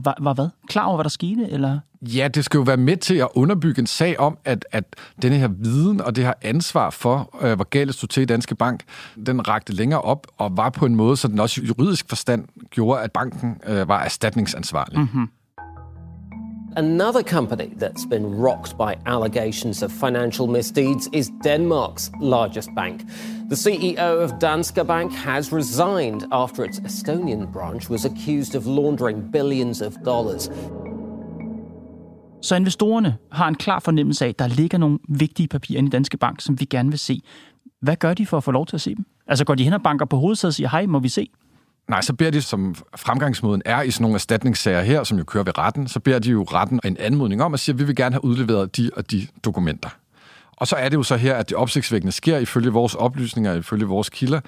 var, 0.04 0.16
var 0.20 0.34
hvad? 0.34 0.48
Klar 0.68 0.84
over, 0.84 0.96
hvad 0.96 1.04
der 1.04 1.10
skete? 1.10 1.50
Eller? 1.50 1.78
Ja, 2.02 2.28
det 2.28 2.44
skal 2.44 2.58
jo 2.58 2.64
være 2.64 2.76
med 2.76 2.96
til 2.96 3.14
at 3.14 3.28
underbygge 3.34 3.80
en 3.80 3.86
sag 3.86 4.20
om, 4.20 4.38
at, 4.44 4.66
at 4.72 4.84
denne 5.22 5.36
her 5.36 5.48
viden 5.48 6.00
og 6.00 6.16
det 6.16 6.24
her 6.24 6.32
ansvar 6.42 6.90
for, 6.90 7.38
øh, 7.42 7.54
hvor 7.54 7.64
galt 7.64 7.94
stod 7.94 8.08
til 8.08 8.22
i 8.22 8.26
Danske 8.26 8.54
Bank, 8.54 8.82
den 9.26 9.48
rakte 9.48 9.72
længere 9.72 10.00
op 10.00 10.26
og 10.38 10.56
var 10.56 10.70
på 10.70 10.86
en 10.86 10.94
måde, 10.94 11.16
så 11.16 11.28
den 11.28 11.40
også 11.40 11.62
juridisk 11.62 12.08
forstand 12.08 12.44
gjorde, 12.70 13.02
at 13.02 13.12
banken 13.12 13.60
øh, 13.66 13.88
var 13.88 14.00
erstatningsansvarlig. 14.00 14.98
Mm-hmm. 14.98 15.28
Another 16.76 17.22
company 17.22 17.72
that's 17.76 18.04
been 18.04 18.38
rocked 18.38 18.76
by 18.76 18.96
allegations 19.06 19.82
of 19.82 19.90
financial 19.90 20.46
misdeeds 20.46 21.08
is 21.12 21.30
Denmark's 21.44 22.10
largest 22.20 22.68
bank. 22.76 23.00
The 23.48 23.56
CEO 23.56 24.22
of 24.22 24.30
Danske 24.40 24.84
Bank 24.84 25.12
has 25.12 25.52
resigned 25.52 26.26
after 26.32 26.64
its 26.64 26.80
Estonian 26.80 27.52
branch 27.52 27.90
was 27.90 28.04
accused 28.04 28.54
of 28.54 28.66
laundering 28.66 29.32
billions 29.32 29.80
of 29.80 29.92
dollars. 30.04 30.50
Så 32.42 32.54
investorerne 32.56 33.16
har 33.32 33.48
en 33.48 33.54
klar 33.54 33.78
fornemmelse 33.78 34.24
af, 34.24 34.28
at 34.28 34.38
der 34.38 34.46
ligger 34.46 34.78
nogle 34.78 34.98
vigtige 35.08 35.48
papirer 35.48 35.82
i 35.82 35.88
Danske 35.88 36.16
Bank, 36.16 36.40
som 36.40 36.60
vi 36.60 36.64
gerne 36.64 36.88
vil 36.88 36.98
se. 36.98 37.20
Hvad 37.80 37.96
gør 37.96 38.14
de 38.14 38.26
for 38.26 38.36
at 38.36 38.44
få 38.44 38.50
lov 38.50 38.66
til 38.66 38.76
at 38.76 38.80
se 38.80 38.94
dem? 38.94 39.04
Altså 39.26 39.44
går 39.44 39.54
de 39.54 39.64
hen 39.64 39.72
og 39.72 39.82
banker 39.82 40.06
på 40.06 40.16
hovedet 40.16 40.44
og 40.44 40.54
siger, 40.54 40.68
hej, 40.68 40.86
må 40.86 40.98
vi 40.98 41.08
se? 41.08 41.30
Nej, 41.88 42.00
så 42.00 42.12
beder 42.12 42.30
de, 42.30 42.42
som 42.42 42.74
fremgangsmåden 42.96 43.62
er 43.64 43.82
i 43.82 43.90
sådan 43.90 44.02
nogle 44.02 44.14
erstatningssager 44.14 44.82
her, 44.82 45.04
som 45.04 45.18
jo 45.18 45.24
kører 45.24 45.44
ved 45.44 45.58
retten, 45.58 45.88
så 45.88 46.00
beder 46.00 46.18
de 46.18 46.30
jo 46.30 46.42
retten 46.42 46.80
en 46.84 46.96
anmodning 46.96 47.42
om 47.42 47.54
at 47.54 47.60
sige, 47.60 47.72
at 47.72 47.78
vi 47.78 47.84
vil 47.84 47.96
gerne 47.96 48.14
have 48.14 48.24
udleveret 48.24 48.76
de 48.76 48.90
og 48.96 49.10
de 49.10 49.26
dokumenter. 49.44 49.88
Og 50.56 50.66
så 50.66 50.76
er 50.76 50.88
det 50.88 50.96
jo 50.96 51.02
så 51.02 51.16
her, 51.16 51.34
at 51.34 51.48
det 51.48 51.56
opsigtsvækkende 51.56 52.12
sker, 52.12 52.38
ifølge 52.38 52.70
vores 52.70 52.94
oplysninger, 52.94 53.54
ifølge 53.54 53.86
vores 53.86 54.08
kilder, 54.08 54.40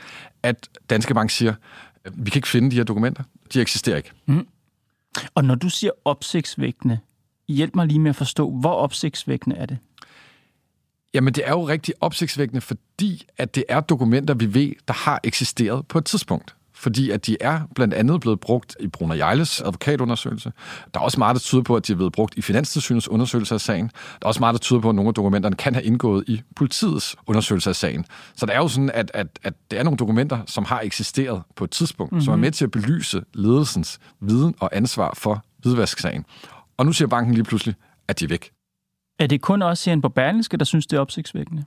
at 0.43 0.69
Danske 0.91 1.15
Bank 1.15 1.31
siger, 1.31 1.55
vi 2.15 2.31
kan 2.31 2.39
ikke 2.39 2.49
finde 2.49 2.71
de 2.71 2.77
her 2.77 2.85
dokumenter. 2.85 3.23
De 3.55 3.61
eksisterer 3.61 3.97
ikke. 3.97 4.11
Mm. 4.27 4.47
Og 5.35 5.45
når 5.45 5.55
du 5.55 5.69
siger 5.69 5.91
opsigtsvækkende, 6.05 6.99
hjælp 7.49 7.75
mig 7.75 7.87
lige 7.87 8.01
med 8.01 8.11
at 8.11 8.17
forstå, 8.17 8.51
hvor 8.51 8.73
opsigtsvækkende 8.73 9.57
er 9.57 9.67
det? 9.67 9.79
Jamen, 11.15 11.35
det 11.35 11.47
er 11.47 11.51
jo 11.51 11.69
rigtig 11.69 11.95
opsigtsvækkende, 12.01 12.61
fordi 12.61 13.27
at 13.39 13.55
det 13.55 13.65
er 13.69 13.81
dokumenter, 13.81 14.35
vi 14.35 14.55
ved, 14.55 14.73
der 14.89 14.95
har 14.95 15.21
eksisteret 15.25 15.87
på 15.87 15.99
et 15.99 16.05
tidspunkt 16.05 16.55
fordi 16.81 17.11
at 17.11 17.27
de 17.27 17.37
er 17.41 17.61
blandt 17.75 17.95
andet 17.95 18.21
blevet 18.21 18.41
brugt 18.41 18.77
i 18.81 18.87
Brunner 18.87 19.15
Jejles 19.15 19.61
advokatundersøgelse. 19.61 20.53
Der 20.95 21.01
er 21.01 21.05
også 21.05 21.19
meget, 21.19 21.35
der 21.35 21.41
tyder 21.41 21.63
på, 21.63 21.77
at 21.77 21.87
de 21.87 21.93
er 21.93 21.97
blevet 21.97 22.13
brugt 22.13 22.35
i 22.37 22.43
Finanstilsynets 22.43 23.09
undersøgelse 23.09 23.55
af 23.55 23.61
sagen. 23.61 23.87
Der 23.87 24.19
er 24.23 24.29
også 24.29 24.41
meget, 24.41 24.53
der 24.53 24.59
tyder 24.59 24.81
på, 24.81 24.89
at 24.89 24.95
nogle 24.95 25.09
af 25.09 25.15
dokumenterne 25.15 25.57
kan 25.57 25.75
have 25.75 25.85
indgået 25.85 26.25
i 26.27 26.43
politiets 26.57 27.17
undersøgelse 27.27 27.71
af 27.71 27.77
sagen. 27.77 28.05
Så 28.37 28.47
det 28.47 28.55
er 28.55 28.59
jo 28.59 28.69
sådan, 28.69 28.91
at, 28.95 29.11
at, 29.15 29.27
at 29.43 29.55
det 29.71 29.79
er 29.79 29.83
nogle 29.83 29.97
dokumenter, 29.97 30.39
som 30.47 30.65
har 30.65 30.81
eksisteret 30.81 31.43
på 31.57 31.65
et 31.65 31.71
tidspunkt, 31.71 32.13
mm-hmm. 32.13 32.25
som 32.25 32.33
er 32.33 32.37
mhm. 32.37 32.41
med 32.41 32.51
til 32.51 32.65
at 32.65 32.71
belyse 32.71 33.23
ledelsens 33.35 33.99
viden 34.21 34.55
og 34.61 34.77
ansvar 34.77 35.15
for 35.17 35.45
hvidvasksagen. 35.59 36.25
Og 36.77 36.87
nu 36.87 36.93
siger 36.93 37.09
banken 37.09 37.35
lige 37.35 37.45
pludselig, 37.45 37.75
at 38.09 38.21
de 38.21 38.25
er 38.25 38.29
væk. 38.29 38.51
Er 39.19 39.27
det 39.27 39.41
kun 39.41 39.63
også 39.63 39.91
Jan 39.91 40.01
på 40.01 40.09
Berlingske, 40.09 40.57
der 40.57 40.65
synes, 40.65 40.87
det 40.87 40.97
er 40.97 41.01
opsigtsvækkende? 41.01 41.65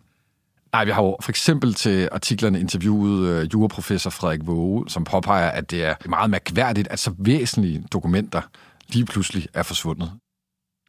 Nej, 0.74 0.86
vi 0.86 0.92
har 0.92 1.04
jo 1.04 1.18
for 1.22 1.32
eksempel 1.32 1.74
til 1.74 2.10
artiklerne 2.12 2.60
interviewet 2.60 3.42
uh, 3.42 3.54
juraprofessor 3.54 4.10
Frederik 4.10 4.40
Våge, 4.44 4.90
som 4.90 5.04
påpeger, 5.04 5.50
at 5.50 5.72
det 5.72 5.84
er 5.84 5.96
meget 6.10 6.30
mærkværdigt, 6.30 6.88
at 6.88 7.00
så 7.00 7.14
væsentlige 7.18 7.84
dokumenter 7.92 8.42
lige 8.88 9.06
pludselig 9.06 9.48
er 9.54 9.64
forsvundet. 9.64 10.12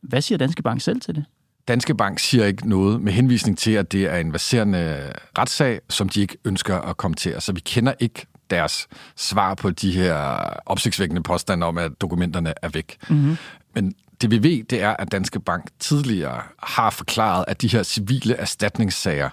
Hvad 0.03 0.21
siger 0.21 0.39
Danske 0.39 0.63
Bank 0.63 0.81
selv 0.81 1.01
til 1.01 1.15
det? 1.15 1.25
Danske 1.69 1.95
Bank 1.95 2.19
siger 2.19 2.47
ikke 2.47 2.69
noget 2.69 3.01
med 3.01 3.13
henvisning 3.13 3.59
til, 3.59 3.71
at 3.71 3.93
det 3.93 4.05
er 4.05 4.17
en 4.17 4.33
baserende 4.33 5.13
retssag, 5.39 5.81
som 5.89 6.09
de 6.09 6.21
ikke 6.21 6.37
ønsker 6.45 6.77
at 6.77 6.97
kommentere. 6.97 7.41
Så 7.41 7.53
vi 7.53 7.61
kender 7.61 7.93
ikke 8.01 8.27
deres 8.51 8.89
svar 9.17 9.55
på 9.55 9.71
de 9.71 9.93
her 9.93 10.15
opsigtsvækkende 10.67 11.23
påstande 11.23 11.67
om, 11.67 11.79
at 11.79 11.93
dokumenterne 12.01 12.55
er 12.63 12.69
væk. 12.69 12.97
Mm-hmm. 13.09 13.37
Men 13.75 13.95
det 14.21 14.31
vi 14.31 14.43
ved, 14.43 14.65
det 14.65 14.83
er, 14.83 14.97
at 14.99 15.13
Danske 15.13 15.41
Bank 15.41 15.71
tidligere 15.79 16.43
har 16.63 16.91
forklaret, 16.91 17.45
at 17.49 17.63
de 17.63 17.69
her 17.69 17.83
civile 17.83 18.35
erstatningssager, 18.35 19.31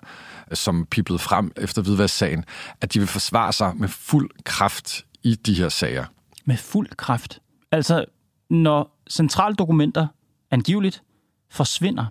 som 0.54 0.86
piblede 0.86 1.20
frem 1.20 1.52
efter 1.58 1.82
hvidvasksagen, 1.82 2.46
at 2.82 2.94
de 2.94 3.00
vil 3.00 3.08
forsvare 3.08 3.54
sig 3.54 3.74
med 3.76 3.88
fuld 3.88 4.30
kraft 4.44 5.06
i 5.24 5.36
de 5.36 5.54
her 5.54 5.70
sager. 5.70 6.06
Med 6.46 6.58
fuld 6.58 6.90
kraft? 6.90 7.40
Altså, 7.72 8.06
når 8.50 9.02
centrale 9.10 9.56
dokumenter 9.56 10.08
angiveligt 10.52 11.04
forsvinder, 11.52 12.06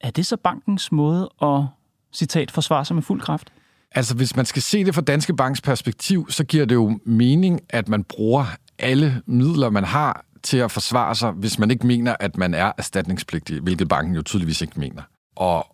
er 0.00 0.10
det 0.10 0.26
så 0.26 0.36
bankens 0.36 0.92
måde 0.92 1.30
at, 1.42 1.64
citat, 2.12 2.50
forsvare 2.50 2.84
sig 2.84 2.94
med 2.94 3.02
fuld 3.02 3.20
kraft? 3.20 3.52
Altså, 3.94 4.14
hvis 4.14 4.36
man 4.36 4.46
skal 4.46 4.62
se 4.62 4.84
det 4.84 4.94
fra 4.94 5.02
Danske 5.02 5.36
Banks 5.36 5.60
perspektiv, 5.60 6.30
så 6.30 6.44
giver 6.44 6.64
det 6.64 6.74
jo 6.74 7.00
mening, 7.06 7.60
at 7.70 7.88
man 7.88 8.04
bruger 8.04 8.46
alle 8.78 9.22
midler, 9.26 9.70
man 9.70 9.84
har 9.84 10.24
til 10.42 10.58
at 10.58 10.70
forsvare 10.70 11.14
sig, 11.14 11.30
hvis 11.30 11.58
man 11.58 11.70
ikke 11.70 11.86
mener, 11.86 12.16
at 12.20 12.36
man 12.36 12.54
er 12.54 12.72
erstatningspligtig, 12.78 13.60
hvilket 13.60 13.88
banken 13.88 14.14
jo 14.14 14.22
tydeligvis 14.22 14.62
ikke 14.62 14.80
mener. 14.80 15.02
Og 15.36 15.71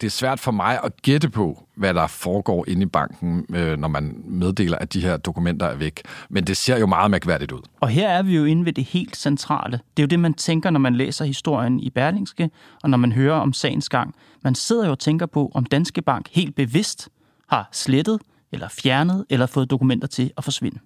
det 0.00 0.06
er 0.06 0.10
svært 0.10 0.40
for 0.40 0.52
mig 0.52 0.80
at 0.84 1.02
gætte 1.02 1.30
på, 1.30 1.68
hvad 1.76 1.94
der 1.94 2.06
foregår 2.06 2.64
inde 2.68 2.82
i 2.82 2.86
banken, 2.86 3.46
øh, 3.54 3.78
når 3.78 3.88
man 3.88 4.22
meddeler, 4.24 4.78
at 4.78 4.92
de 4.92 5.00
her 5.00 5.16
dokumenter 5.16 5.66
er 5.66 5.76
væk. 5.76 6.02
Men 6.30 6.44
det 6.44 6.56
ser 6.56 6.78
jo 6.78 6.86
meget 6.86 7.10
mærkværdigt 7.10 7.52
ud. 7.52 7.60
Og 7.80 7.88
her 7.88 8.08
er 8.08 8.22
vi 8.22 8.36
jo 8.36 8.44
inde 8.44 8.64
ved 8.64 8.72
det 8.72 8.84
helt 8.84 9.16
centrale. 9.16 9.80
Det 9.96 10.02
er 10.02 10.04
jo 10.04 10.06
det, 10.06 10.20
man 10.20 10.34
tænker, 10.34 10.70
når 10.70 10.80
man 10.80 10.94
læser 10.94 11.24
historien 11.24 11.80
i 11.80 11.90
Berlingske, 11.90 12.50
og 12.82 12.90
når 12.90 12.98
man 12.98 13.12
hører 13.12 13.40
om 13.40 13.52
sagens 13.52 13.88
gang. 13.88 14.14
Man 14.44 14.54
sidder 14.54 14.84
jo 14.84 14.90
og 14.90 14.98
tænker 14.98 15.26
på, 15.26 15.50
om 15.54 15.64
Danske 15.64 16.02
Bank 16.02 16.28
helt 16.32 16.54
bevidst 16.54 17.08
har 17.48 17.68
slettet, 17.72 18.20
eller 18.52 18.68
fjernet, 18.68 19.24
eller 19.30 19.46
fået 19.46 19.70
dokumenter 19.70 20.08
til 20.08 20.30
at 20.36 20.44
forsvinde. 20.44 20.78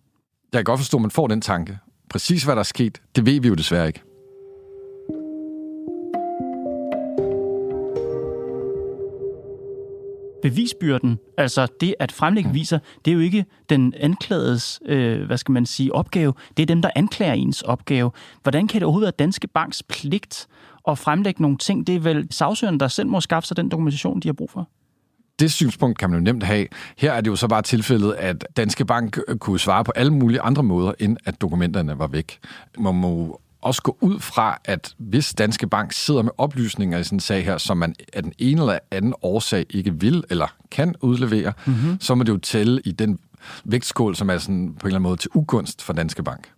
Jeg 0.52 0.58
kan 0.58 0.64
godt 0.64 0.80
forstå, 0.80 0.96
at 0.96 1.02
man 1.02 1.10
får 1.10 1.26
den 1.26 1.40
tanke. 1.40 1.78
Præcis 2.08 2.44
hvad 2.44 2.54
der 2.54 2.60
er 2.60 2.64
sket, 2.64 3.00
det 3.16 3.26
ved 3.26 3.40
vi 3.40 3.48
jo 3.48 3.54
desværre 3.54 3.86
ikke. 3.86 4.02
Bevisbyrden, 10.42 11.18
altså 11.38 11.66
det 11.80 11.94
at 11.98 12.12
fremlægge 12.12 12.50
viser, 12.52 12.78
det 13.04 13.10
er 13.10 13.14
jo 13.14 13.20
ikke 13.20 13.44
den 13.68 13.94
anklagedes, 13.96 14.80
øh, 14.86 15.26
hvad 15.26 15.38
skal 15.38 15.52
man 15.52 15.66
sige, 15.66 15.94
opgave. 15.94 16.32
Det 16.56 16.62
er 16.62 16.66
dem, 16.66 16.82
der 16.82 16.90
anklager 16.96 17.32
ens 17.32 17.62
opgave. 17.62 18.10
Hvordan 18.42 18.68
kan 18.68 18.80
det 18.80 18.86
overhovedet 18.86 19.06
være 19.06 19.26
Danske 19.26 19.48
Banks 19.48 19.82
pligt 19.82 20.46
at 20.88 20.98
fremlægge 20.98 21.42
nogle 21.42 21.56
ting? 21.58 21.86
Det 21.86 21.94
er 21.94 22.00
vel 22.00 22.26
sagsøgerne, 22.30 22.78
der 22.78 22.88
selv 22.88 23.08
må 23.08 23.20
skaffe 23.20 23.46
sig 23.46 23.56
den 23.56 23.68
dokumentation, 23.68 24.20
de 24.20 24.28
har 24.28 24.32
brug 24.32 24.50
for 24.50 24.68
det 25.40 25.52
synspunkt 25.52 25.98
kan 25.98 26.10
man 26.10 26.18
jo 26.18 26.24
nemt 26.24 26.42
have. 26.42 26.66
Her 26.98 27.12
er 27.12 27.20
det 27.20 27.30
jo 27.30 27.36
så 27.36 27.48
bare 27.48 27.62
tilfældet, 27.62 28.12
at 28.12 28.46
Danske 28.56 28.84
Bank 28.84 29.18
kunne 29.38 29.58
svare 29.58 29.84
på 29.84 29.92
alle 29.96 30.12
mulige 30.12 30.40
andre 30.40 30.62
måder, 30.62 30.92
end 30.98 31.16
at 31.24 31.40
dokumenterne 31.40 31.98
var 31.98 32.06
væk. 32.06 32.38
Man 32.78 32.94
må 32.94 33.40
også 33.60 33.82
gå 33.82 33.98
ud 34.00 34.20
fra, 34.20 34.58
at 34.64 34.94
hvis 34.98 35.34
Danske 35.34 35.66
Bank 35.66 35.92
sidder 35.92 36.22
med 36.22 36.32
oplysninger 36.38 36.98
i 36.98 37.04
sådan 37.04 37.16
en 37.16 37.20
sag 37.20 37.44
her, 37.44 37.58
som 37.58 37.76
man 37.76 37.94
af 38.12 38.22
den 38.22 38.32
ene 38.38 38.60
eller 38.60 38.78
anden 38.90 39.14
årsag 39.22 39.66
ikke 39.70 40.00
vil 40.00 40.24
eller 40.30 40.56
kan 40.70 40.94
udlevere, 41.00 41.52
mm-hmm. 41.66 42.00
så 42.00 42.14
må 42.14 42.24
det 42.24 42.32
jo 42.32 42.38
tælle 42.38 42.80
i 42.84 42.92
den 42.92 43.18
vægtskål, 43.64 44.16
som 44.16 44.30
er 44.30 44.38
sådan 44.38 44.66
på 44.66 44.86
en 44.86 44.86
eller 44.86 44.96
anden 44.96 45.02
måde 45.02 45.16
til 45.16 45.30
ugunst 45.34 45.82
for 45.82 45.92
Danske 45.92 46.22
Bank. 46.22 46.52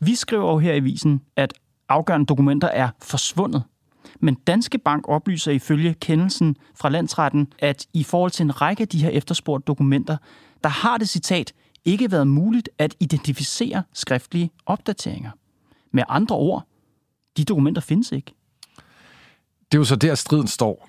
Vi 0.00 0.14
skriver 0.14 0.52
jo 0.52 0.58
her 0.58 0.74
i 0.74 0.80
visen, 0.80 1.20
at 1.36 1.54
afgørende 1.88 2.26
dokumenter 2.26 2.68
er 2.68 2.88
forsvundet. 3.02 3.62
Men 4.20 4.34
Danske 4.34 4.78
Bank 4.78 5.08
oplyser 5.08 5.52
ifølge 5.52 5.94
kendelsen 5.94 6.56
fra 6.74 6.88
landsretten, 6.88 7.52
at 7.58 7.86
i 7.92 8.04
forhold 8.04 8.30
til 8.30 8.44
en 8.44 8.60
række 8.60 8.80
af 8.80 8.88
de 8.88 8.98
her 8.98 9.10
efterspurgte 9.10 9.64
dokumenter, 9.64 10.16
der 10.64 10.68
har 10.68 10.98
det 10.98 11.08
citat 11.08 11.52
ikke 11.84 12.10
været 12.10 12.26
muligt 12.26 12.68
at 12.78 12.94
identificere 13.00 13.82
skriftlige 13.92 14.50
opdateringer. 14.66 15.30
Med 15.96 16.04
andre 16.08 16.36
ord, 16.36 16.66
de 17.36 17.44
dokumenter 17.44 17.82
findes 17.82 18.12
ikke. 18.12 18.34
Det 19.72 19.74
er 19.74 19.78
jo 19.78 19.84
så 19.84 19.96
der, 19.96 20.14
striden 20.14 20.46
står. 20.46 20.88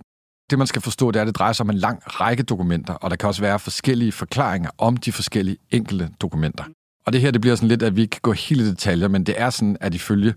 Det, 0.49 0.57
man 0.57 0.67
skal 0.67 0.81
forstå, 0.81 1.11
det 1.11 1.19
er, 1.19 1.21
at 1.21 1.27
det 1.27 1.35
drejer 1.35 1.53
sig 1.53 1.63
om 1.63 1.69
en 1.69 1.77
lang 1.77 2.01
række 2.05 2.43
dokumenter, 2.43 2.93
og 2.93 3.09
der 3.09 3.15
kan 3.15 3.27
også 3.27 3.41
være 3.41 3.59
forskellige 3.59 4.11
forklaringer 4.11 4.69
om 4.77 4.97
de 4.97 5.11
forskellige 5.11 5.57
enkelte 5.71 6.09
dokumenter. 6.21 6.63
Og 7.05 7.13
det 7.13 7.21
her, 7.21 7.31
det 7.31 7.41
bliver 7.41 7.55
sådan 7.55 7.67
lidt, 7.67 7.83
at 7.83 7.95
vi 7.95 8.01
ikke 8.01 8.11
kan 8.11 8.21
gå 8.21 8.31
helt 8.31 8.61
i 8.61 8.69
detaljer, 8.69 9.07
men 9.07 9.23
det 9.23 9.41
er 9.41 9.49
sådan, 9.49 9.77
at 9.81 9.93
ifølge 9.93 10.33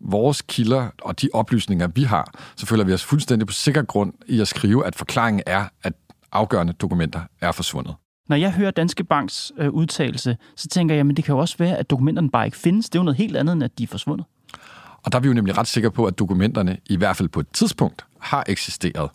vores 0.00 0.42
kilder 0.42 0.88
og 1.02 1.22
de 1.22 1.28
oplysninger, 1.32 1.86
vi 1.86 2.02
har, 2.02 2.34
så 2.56 2.66
føler 2.66 2.84
vi 2.84 2.92
os 2.92 3.04
fuldstændig 3.04 3.46
på 3.46 3.52
sikker 3.52 3.82
grund 3.82 4.12
i 4.26 4.40
at 4.40 4.48
skrive, 4.48 4.86
at 4.86 4.94
forklaringen 4.94 5.42
er, 5.46 5.68
at 5.82 5.92
afgørende 6.32 6.72
dokumenter 6.72 7.20
er 7.40 7.52
forsvundet. 7.52 7.94
Når 8.28 8.36
jeg 8.36 8.52
hører 8.52 8.70
Danske 8.70 9.04
Banks 9.04 9.52
øh, 9.58 9.70
udtalelse, 9.70 10.36
så 10.56 10.68
tænker 10.68 10.94
jeg, 10.94 11.06
at 11.10 11.16
det 11.16 11.24
kan 11.24 11.34
jo 11.34 11.38
også 11.38 11.58
være, 11.58 11.76
at 11.76 11.90
dokumenterne 11.90 12.30
bare 12.30 12.46
ikke 12.46 12.56
findes. 12.56 12.90
Det 12.90 12.98
er 12.98 13.00
jo 13.00 13.04
noget 13.04 13.16
helt 13.16 13.36
andet, 13.36 13.52
end 13.52 13.64
at 13.64 13.78
de 13.78 13.82
er 13.82 13.88
forsvundet. 13.88 14.26
Og 15.02 15.12
der 15.12 15.18
er 15.18 15.22
vi 15.22 15.28
jo 15.28 15.34
nemlig 15.34 15.58
ret 15.58 15.66
sikre 15.66 15.90
på, 15.90 16.04
at 16.04 16.18
dokumenterne 16.18 16.76
i 16.86 16.96
hvert 16.96 17.16
fald 17.16 17.28
på 17.28 17.40
et 17.40 17.48
tidspunkt 17.52 18.04
har 18.20 18.44
eksisteret, 18.46 19.10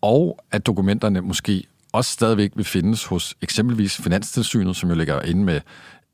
og 0.00 0.38
at 0.52 0.66
dokumenterne 0.66 1.20
måske 1.20 1.64
også 1.92 2.12
stadigvæk 2.12 2.52
vil 2.56 2.64
findes 2.64 3.04
hos 3.04 3.34
eksempelvis 3.42 3.96
Finanstilsynet, 3.96 4.76
som 4.76 4.88
jo 4.88 4.94
ligger 4.94 5.22
inde 5.22 5.44
med 5.44 5.60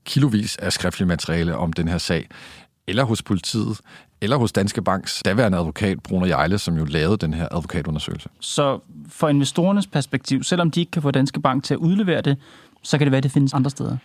kilovis 0.05 0.57
af 0.57 0.73
skriftlige 0.73 1.09
materiale 1.09 1.57
om 1.57 1.73
den 1.73 1.89
her 1.89 1.99
sag, 1.99 2.29
eller 2.87 3.05
hos 3.05 3.23
politiet, 3.23 3.81
eller 4.21 4.37
hos 4.37 4.53
Danske 4.53 4.83
Banks 4.83 5.23
daværende 5.25 5.59
advokat, 5.59 6.03
Bruno 6.03 6.27
Jejle, 6.27 6.59
som 6.59 6.77
jo 6.77 6.85
lavede 6.85 7.17
den 7.17 7.35
her 7.35 7.49
advokatundersøgelse. 7.51 8.29
Så 8.41 8.81
for 9.09 9.29
investorernes 9.29 9.87
perspektiv, 9.87 10.43
selvom 10.43 10.71
de 10.71 10.81
ikke 10.81 10.91
kan 10.91 11.03
få 11.03 11.11
Danske 11.11 11.41
Bank 11.41 11.65
til 11.65 11.75
at 11.75 11.79
udlevere 11.79 12.21
det, 12.21 12.39
så 12.83 12.99
kan 12.99 13.07
det 13.07 13.13
være, 13.13 13.19
at 13.19 13.23
det 13.23 13.33
findes 13.33 13.55
andre 13.55 13.71
steder? 13.71 13.97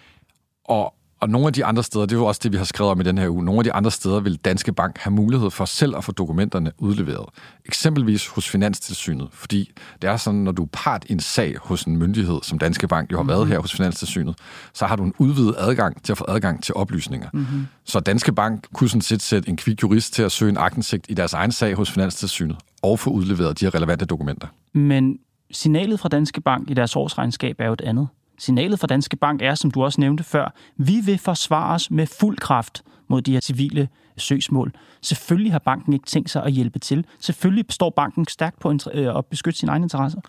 Og 0.66 0.94
og 1.20 1.30
nogle 1.30 1.48
af 1.48 1.54
de 1.54 1.66
andre 1.66 1.84
steder, 1.84 2.06
det 2.06 2.16
er 2.16 2.20
jo 2.20 2.26
også 2.26 2.42
det, 2.44 2.52
vi 2.52 2.58
har 2.58 2.64
skrevet 2.64 2.92
om 2.92 3.00
i 3.00 3.04
den 3.04 3.18
her 3.18 3.30
uge, 3.30 3.46
nogle 3.46 3.60
af 3.60 3.64
de 3.64 3.74
andre 3.74 3.92
steder 3.92 4.20
vil 4.20 4.36
Danske 4.36 4.74
Bank 4.74 4.98
have 4.98 5.14
mulighed 5.14 5.52
for 5.52 5.66
selv 5.66 5.98
at 5.98 6.04
få 6.04 6.12
dokumenterne 6.12 6.72
udleveret. 6.78 7.26
Eksempelvis 7.66 8.28
hos 8.28 8.50
Finanstilsynet, 8.50 9.28
fordi 9.32 9.72
det 10.02 10.10
er 10.10 10.18
sådan, 10.18 10.40
når 10.40 10.52
du 10.52 10.64
er 10.64 10.68
part 10.72 11.06
i 11.10 11.12
en 11.12 11.20
sag 11.20 11.56
hos 11.62 11.84
en 11.84 11.98
myndighed, 11.98 12.40
som 12.44 12.60
Danske 12.60 12.88
Bank 12.88 13.12
jo 13.12 13.18
har 13.18 13.24
været 13.24 13.42
mhm. 13.42 13.52
her 13.52 13.60
hos 13.60 13.74
Finanstilsynet, 13.74 14.36
så 14.74 14.86
har 14.86 14.96
du 14.96 15.04
en 15.04 15.14
udvidet 15.18 15.56
adgang 15.58 16.04
til 16.04 16.14
at 16.14 16.18
få 16.18 16.26
adgang 16.28 16.64
til 16.64 16.76
oplysninger. 16.76 17.30
Mm-hmm. 17.34 17.68
Så 17.84 18.00
Danske 18.00 18.32
Bank 18.32 18.68
kunne 18.74 18.90
sådan 18.90 19.02
set 19.02 19.22
sætte 19.22 19.50
en 19.50 19.58
kvik 19.58 19.84
jurist 19.84 20.14
til 20.14 20.24
at 20.24 20.32
søge 20.32 20.50
en 20.50 20.58
agtindsigt 20.58 21.06
i 21.10 21.14
deres 21.14 21.34
egen 21.34 21.52
sag 21.52 21.76
hos 21.76 21.92
Finanstilsynet 21.92 22.58
og 22.82 23.00
få 23.00 23.10
udleveret 23.10 23.60
de 23.60 23.66
her 23.66 23.76
relevante 23.76 24.06
dokumenter. 24.06 24.48
Men 24.74 25.20
signalet 25.52 26.00
fra 26.00 26.10
Danske 26.10 26.42
Bank 26.42 26.70
i 26.70 26.74
deres 26.74 26.96
årsregnskab 26.96 27.56
er 27.60 27.66
jo 27.66 27.74
et 27.74 27.82
andet. 27.82 28.08
Signalet 28.38 28.80
fra 28.80 28.88
Danske 28.88 29.16
Bank 29.16 29.42
er, 29.42 29.56
som 29.56 29.72
du 29.72 29.84
også 29.84 30.02
nævnte 30.02 30.24
før, 30.24 30.54
vi 30.78 31.02
vil 31.06 31.18
forsvare 31.18 31.76
os 31.76 31.92
med 31.92 32.08
fuld 32.08 32.38
kraft 32.38 32.84
mod 33.08 33.22
de 33.22 33.34
her 33.34 33.40
civile 33.40 33.88
søgsmål. 34.18 34.74
Selvfølgelig 35.02 35.52
har 35.52 35.60
banken 35.60 35.94
ikke 35.94 36.06
tænkt 36.06 36.30
sig 36.30 36.44
at 36.44 36.52
hjælpe 36.52 36.80
til. 36.80 37.06
Selvfølgelig 37.20 37.66
står 37.70 37.90
banken 37.90 38.28
stærkt 38.28 38.60
på 38.60 38.74
øh, 38.94 39.18
at 39.18 39.26
beskytte 39.26 39.60
sine 39.60 39.72
egne 39.72 39.86
interesser. 39.86 40.22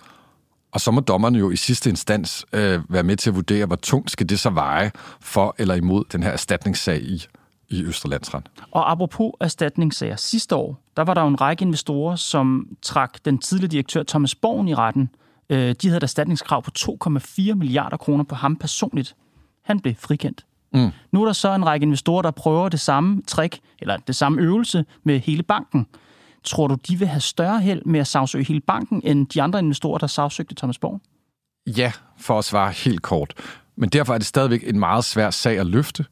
Og 0.73 0.81
så 0.81 0.91
må 0.91 1.01
dommerne 1.01 1.39
jo 1.39 1.51
i 1.51 1.57
sidste 1.57 1.91
instans 1.91 2.47
øh, 2.53 2.81
være 2.89 3.03
med 3.03 3.17
til 3.17 3.31
at 3.31 3.37
vurdere, 3.37 3.67
hvor 3.67 3.77
tungt 3.77 4.11
skal 4.11 4.29
det 4.29 4.41
så 4.41 4.51
veje 4.51 4.91
for 5.21 5.55
eller 5.59 5.75
imod 5.75 6.05
den 6.13 6.23
her 6.23 6.31
erstatningssag 6.31 7.03
i, 7.03 7.27
i 7.69 7.85
Østerlandsret. 7.85 8.47
Og 8.71 8.91
apropos 8.91 9.33
erstatningssager, 9.41 10.17
sidste 10.17 10.57
år, 10.57 10.81
der 10.97 11.05
var 11.05 11.15
der 11.15 11.23
jo 11.23 11.29
en 11.29 11.41
række 11.41 11.63
investorer, 11.63 12.17
som 12.17 12.69
trak 12.83 13.25
den 13.25 13.39
tidligere 13.39 13.71
direktør 13.71 14.03
Thomas 14.03 14.35
Borgen 14.35 14.69
i 14.69 14.75
retten 14.75 15.11
Øh, 15.51 15.75
de 15.83 15.89
havde 15.89 15.97
et 15.97 16.03
erstatningskrav 16.03 16.63
på 16.63 16.71
2,4 16.79 17.55
milliarder 17.55 17.97
kroner 17.97 18.25
på 18.25 18.35
ham 18.35 18.57
personligt. 18.57 19.17
Han 19.65 19.81
blev 19.81 19.95
frikendt. 19.99 20.47
Mm. 20.75 20.91
Nu 21.13 21.23
er 21.23 21.27
der 21.27 21.33
så 21.33 21.55
en 21.55 21.67
række 21.67 21.85
investorer, 21.85 22.23
der 22.23 22.31
prøver 22.31 22.69
det 22.69 22.81
samme 22.81 23.23
trick, 23.27 23.61
eller 23.79 23.97
det 23.97 24.17
samme 24.17 24.41
øvelse 24.41 24.85
med 25.05 25.19
hele 25.19 25.43
banken. 25.43 25.87
Tror 26.45 26.67
du, 26.67 26.77
de 26.89 26.99
vil 26.99 27.09
have 27.09 27.21
større 27.21 27.61
held 27.61 27.83
med 27.85 28.01
at 28.01 28.07
sagsøge 28.07 28.45
hele 28.45 28.61
banken, 28.61 29.01
end 29.05 29.27
de 29.27 29.43
andre 29.43 29.59
investorer, 29.59 29.99
der 29.99 30.07
sagsøgte 30.07 30.55
Thomas 30.55 30.79
Borg? 30.79 31.01
Ja, 31.67 31.93
for 32.19 32.39
at 32.39 32.45
svare 32.45 32.73
helt 32.73 33.03
kort. 33.03 33.35
Men 33.77 33.89
derfor 33.89 34.15
er 34.15 34.19
det 34.19 34.27
stadigvæk 34.27 34.63
en 34.67 34.79
meget 34.79 35.05
svær 35.05 35.31
sag 35.31 35.59
at 35.59 35.67
løfte 35.67 36.05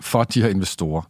for 0.00 0.24
de 0.24 0.42
her 0.42 0.48
investorer. 0.48 1.02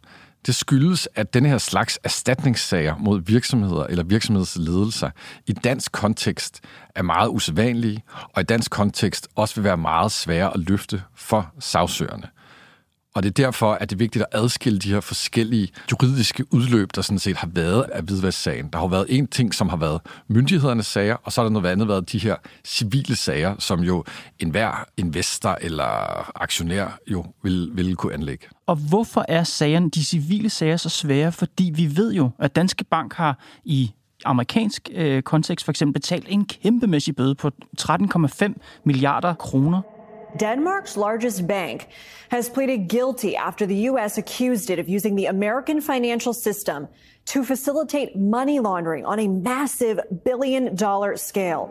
Det 0.45 0.55
skyldes, 0.55 1.07
at 1.15 1.33
denne 1.33 1.49
her 1.49 1.57
slags 1.57 1.99
erstatningssager 2.03 2.95
mod 2.97 3.21
virksomheder 3.21 3.83
eller 3.83 4.03
virksomhedsledelser 4.03 5.09
i 5.47 5.53
dansk 5.53 5.91
kontekst 5.91 6.61
er 6.95 7.01
meget 7.01 7.29
usædvanlige, 7.29 8.03
og 8.33 8.41
i 8.41 8.45
dansk 8.45 8.71
kontekst 8.71 9.27
også 9.35 9.55
vil 9.55 9.63
være 9.63 9.77
meget 9.77 10.11
svære 10.11 10.53
at 10.53 10.59
løfte 10.59 11.01
for 11.15 11.53
sagsøgerne. 11.59 12.27
Og 13.15 13.23
det 13.23 13.29
er 13.29 13.43
derfor, 13.43 13.71
at 13.71 13.89
det 13.89 13.95
er 13.95 13.97
vigtigt 13.97 14.25
at 14.31 14.39
adskille 14.39 14.79
de 14.79 14.89
her 14.89 14.99
forskellige 14.99 15.69
juridiske 15.91 16.53
udløb, 16.53 16.89
der 16.95 17.01
sådan 17.01 17.19
set 17.19 17.37
har 17.37 17.47
været 17.47 17.83
af 17.83 18.01
hvidvasksagen. 18.03 18.69
Der 18.73 18.79
har 18.79 18.87
været 18.87 19.05
en 19.09 19.27
ting, 19.27 19.53
som 19.53 19.69
har 19.69 19.77
været 19.77 20.01
myndighedernes 20.27 20.85
sager, 20.85 21.15
og 21.23 21.31
så 21.31 21.41
er 21.41 21.45
der 21.45 21.49
noget 21.49 21.65
andet 21.65 21.87
været 21.87 22.11
de 22.11 22.17
her 22.17 22.35
civile 22.65 23.15
sager, 23.15 23.55
som 23.59 23.79
jo 23.79 24.03
enhver 24.39 24.85
investor 24.97 25.57
eller 25.61 25.81
aktionær 26.41 26.99
jo 27.07 27.25
vil, 27.43 27.69
vil 27.73 27.95
kunne 27.95 28.13
anlægge. 28.13 28.47
Og 28.67 28.75
hvorfor 28.75 29.25
er 29.27 29.43
sagerne, 29.43 29.89
de 29.89 30.05
civile 30.05 30.49
sager 30.49 30.77
så 30.77 30.89
svære? 30.89 31.31
Fordi 31.31 31.71
vi 31.75 31.97
ved 31.97 32.13
jo, 32.13 32.29
at 32.39 32.55
Danske 32.55 32.83
Bank 32.83 33.13
har 33.13 33.39
i 33.65 33.91
amerikansk 34.25 34.89
øh, 34.93 35.23
kontekst 35.23 35.65
for 35.65 35.71
eksempel 35.71 35.93
betalt 35.93 36.25
en 36.29 36.45
kæmpemæssig 36.45 37.15
bøde 37.15 37.35
på 37.35 37.51
13,5 37.81 38.81
milliarder 38.83 39.33
kroner 39.33 39.81
Denmark's 40.39 40.97
largest 40.97 41.47
bank 41.47 41.87
has 42.29 42.49
pleaded 42.49 42.89
guilty 42.89 43.35
after 43.35 43.65
the 43.65 43.89
U.S. 43.89 44.17
accused 44.17 44.69
it 44.69 44.79
of 44.79 44.89
using 44.89 45.17
the 45.17 45.27
American 45.27 45.81
financial 45.81 46.33
system 46.33 46.87
to 47.25 47.43
facilitate 47.43 48.09
money 48.15 48.59
laundering 48.59 49.05
on 49.05 49.19
a 49.19 49.27
massive 49.27 49.99
billion 50.25 50.75
dollar 50.75 51.15
scale. 51.15 51.69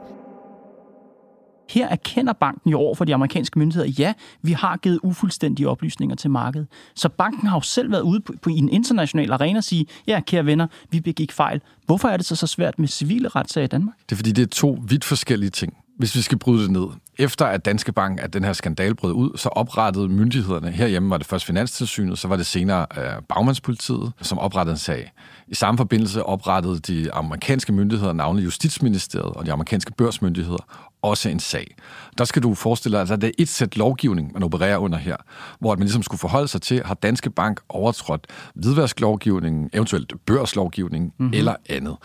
Her 1.71 1.89
erkender 1.89 2.33
banken 2.33 2.71
jo 2.71 2.79
over 2.79 2.95
for 2.95 3.05
de 3.05 3.15
amerikanske 3.15 3.59
myndigheder, 3.59 3.93
ja, 3.99 4.13
vi 4.43 4.53
har 4.53 4.77
givet 4.77 5.01
ufuldstændige 5.03 5.69
oplysninger 5.69 6.17
til 6.17 6.31
markedet. 6.31 6.67
Så 6.95 7.09
banken 7.09 7.49
har 7.49 7.57
jo 7.57 7.61
selv 7.61 7.91
været 7.91 8.03
ude 8.03 8.21
på, 8.21 8.33
på 8.43 8.51
en 8.51 8.69
international 8.69 9.33
arena 9.33 9.59
og 9.59 9.65
sige, 9.65 9.87
ja, 10.07 10.21
kære 10.21 10.47
venner, 10.47 10.67
vi 10.91 11.01
begik 11.01 11.33
fejl. 11.33 11.61
Hvorfor 11.87 12.09
er 12.09 12.17
det 12.17 12.27
så 12.27 12.37
så 12.37 12.47
svært 12.47 12.79
med 12.79 12.89
civile 12.89 13.29
retssager 13.29 13.65
i 13.65 13.69
Danmark? 13.69 13.95
Det 14.09 14.13
er 14.13 14.17
fordi, 14.17 14.33
det 14.33 14.43
er 14.43 14.47
to 14.47 14.79
vidt 14.89 15.05
forskellige 15.05 15.51
ting 15.51 15.77
hvis 15.97 16.17
vi 16.17 16.21
skal 16.21 16.39
bryde 16.39 16.63
det 16.63 16.71
ned. 16.71 16.87
Efter 17.19 17.47
at 17.47 17.65
Danske 17.65 17.93
Bank, 17.93 18.21
at 18.23 18.33
den 18.33 18.45
her 18.45 18.53
skandal 18.53 18.95
brød 18.95 19.13
ud, 19.13 19.31
så 19.37 19.49
oprettede 19.49 20.09
myndighederne, 20.09 20.71
herhjemme 20.71 21.11
var 21.11 21.19
det 21.19 21.27
først 21.27 21.45
Finanstilsynet, 21.45 22.19
så 22.19 22.29
var 22.29 22.37
det 22.37 22.47
senere 22.47 22.87
øh, 22.99 23.23
Bagmandspolitiet, 23.29 24.13
som 24.21 24.39
oprettede 24.39 24.73
en 24.73 24.79
sag. 24.79 25.13
I 25.49 25.55
samme 25.55 25.79
forbindelse 25.79 26.23
oprettede 26.23 26.79
de 26.79 27.13
amerikanske 27.13 27.73
myndigheder, 27.73 28.13
navnet 28.13 28.45
Justitsministeriet 28.45 29.35
og 29.35 29.47
de 29.47 29.53
amerikanske 29.53 29.93
børsmyndigheder, 29.93 30.67
også 31.03 31.29
en 31.29 31.41
sag. 31.41 31.77
Der 32.19 32.25
skal 32.25 32.43
du 32.43 32.55
forestille 32.55 32.99
dig, 32.99 33.13
at 33.13 33.21
der 33.21 33.29
er 33.29 33.33
et 33.39 33.49
sæt 33.49 33.77
lovgivning, 33.77 34.33
man 34.33 34.43
opererer 34.43 34.79
under 34.79 34.99
her, 34.99 35.17
hvor 35.59 35.75
man 35.75 35.81
ligesom 35.81 36.03
skulle 36.03 36.19
forholde 36.19 36.49
sig 36.49 36.63
til, 36.63 36.83
har 36.85 36.95
Danske 36.95 37.31
Bank 37.31 37.61
overtrådt 37.69 38.27
hvidvasklovgivningen, 38.55 39.71
eventuelt 39.73 40.13
børslovgivningen 40.27 41.13
mm-hmm. 41.19 41.35
eller 41.35 41.55
andet 41.69 41.97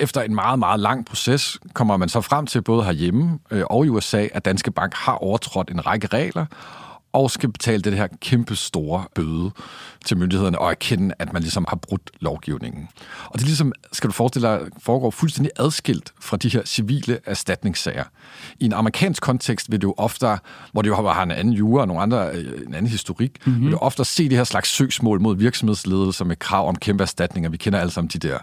efter 0.00 0.20
en 0.20 0.34
meget, 0.34 0.58
meget 0.58 0.80
lang 0.80 1.06
proces 1.06 1.58
kommer 1.72 1.96
man 1.96 2.08
så 2.08 2.20
frem 2.20 2.46
til 2.46 2.62
både 2.62 2.84
herhjemme 2.84 3.38
øh, 3.50 3.64
og 3.70 3.86
i 3.86 3.88
USA, 3.88 4.26
at 4.32 4.44
Danske 4.44 4.70
Bank 4.70 4.94
har 4.94 5.12
overtrådt 5.12 5.70
en 5.70 5.86
række 5.86 6.06
regler, 6.06 6.46
og 7.12 7.30
skal 7.30 7.52
betale 7.52 7.82
det 7.82 7.96
her 7.96 8.06
kæmpe 8.20 8.56
store 8.56 9.04
bøde 9.14 9.50
til 10.04 10.16
myndighederne 10.16 10.58
og 10.58 10.70
erkende, 10.70 11.14
at 11.18 11.32
man 11.32 11.42
ligesom 11.42 11.64
har 11.68 11.76
brudt 11.76 12.10
lovgivningen. 12.20 12.88
Og 13.24 13.38
det 13.38 13.42
ligesom, 13.42 13.72
skal 13.92 14.08
du 14.08 14.12
forestille 14.12 14.48
dig, 14.48 14.60
foregår 14.78 15.10
fuldstændig 15.10 15.52
adskilt 15.56 16.12
fra 16.20 16.36
de 16.36 16.48
her 16.48 16.62
civile 16.64 17.18
erstatningssager. 17.26 18.04
I 18.60 18.64
en 18.64 18.72
amerikansk 18.72 19.22
kontekst 19.22 19.70
vil 19.70 19.82
du 19.82 19.94
ofte, 19.96 20.26
hvor 20.72 20.82
det 20.82 20.88
jo 20.88 20.94
har 20.94 21.22
en 21.22 21.30
anden 21.30 21.54
jura 21.54 21.80
og 21.80 21.86
nogle 21.86 22.02
andre, 22.02 22.30
øh, 22.30 22.66
en 22.66 22.74
anden 22.74 22.90
historik, 22.90 23.46
mm-hmm. 23.46 23.64
vil 23.64 23.72
du 23.72 23.78
ofte 23.78 24.04
se 24.04 24.28
det 24.28 24.36
her 24.36 24.44
slags 24.44 24.68
søgsmål 24.68 25.20
mod 25.20 25.36
virksomhedsledelser 25.36 26.24
med 26.24 26.36
krav 26.36 26.68
om 26.68 26.76
kæmpe 26.76 27.02
erstatninger. 27.02 27.50
Vi 27.50 27.56
kender 27.56 27.78
alle 27.80 27.90
sammen 27.90 28.10
de 28.12 28.28
der 28.28 28.38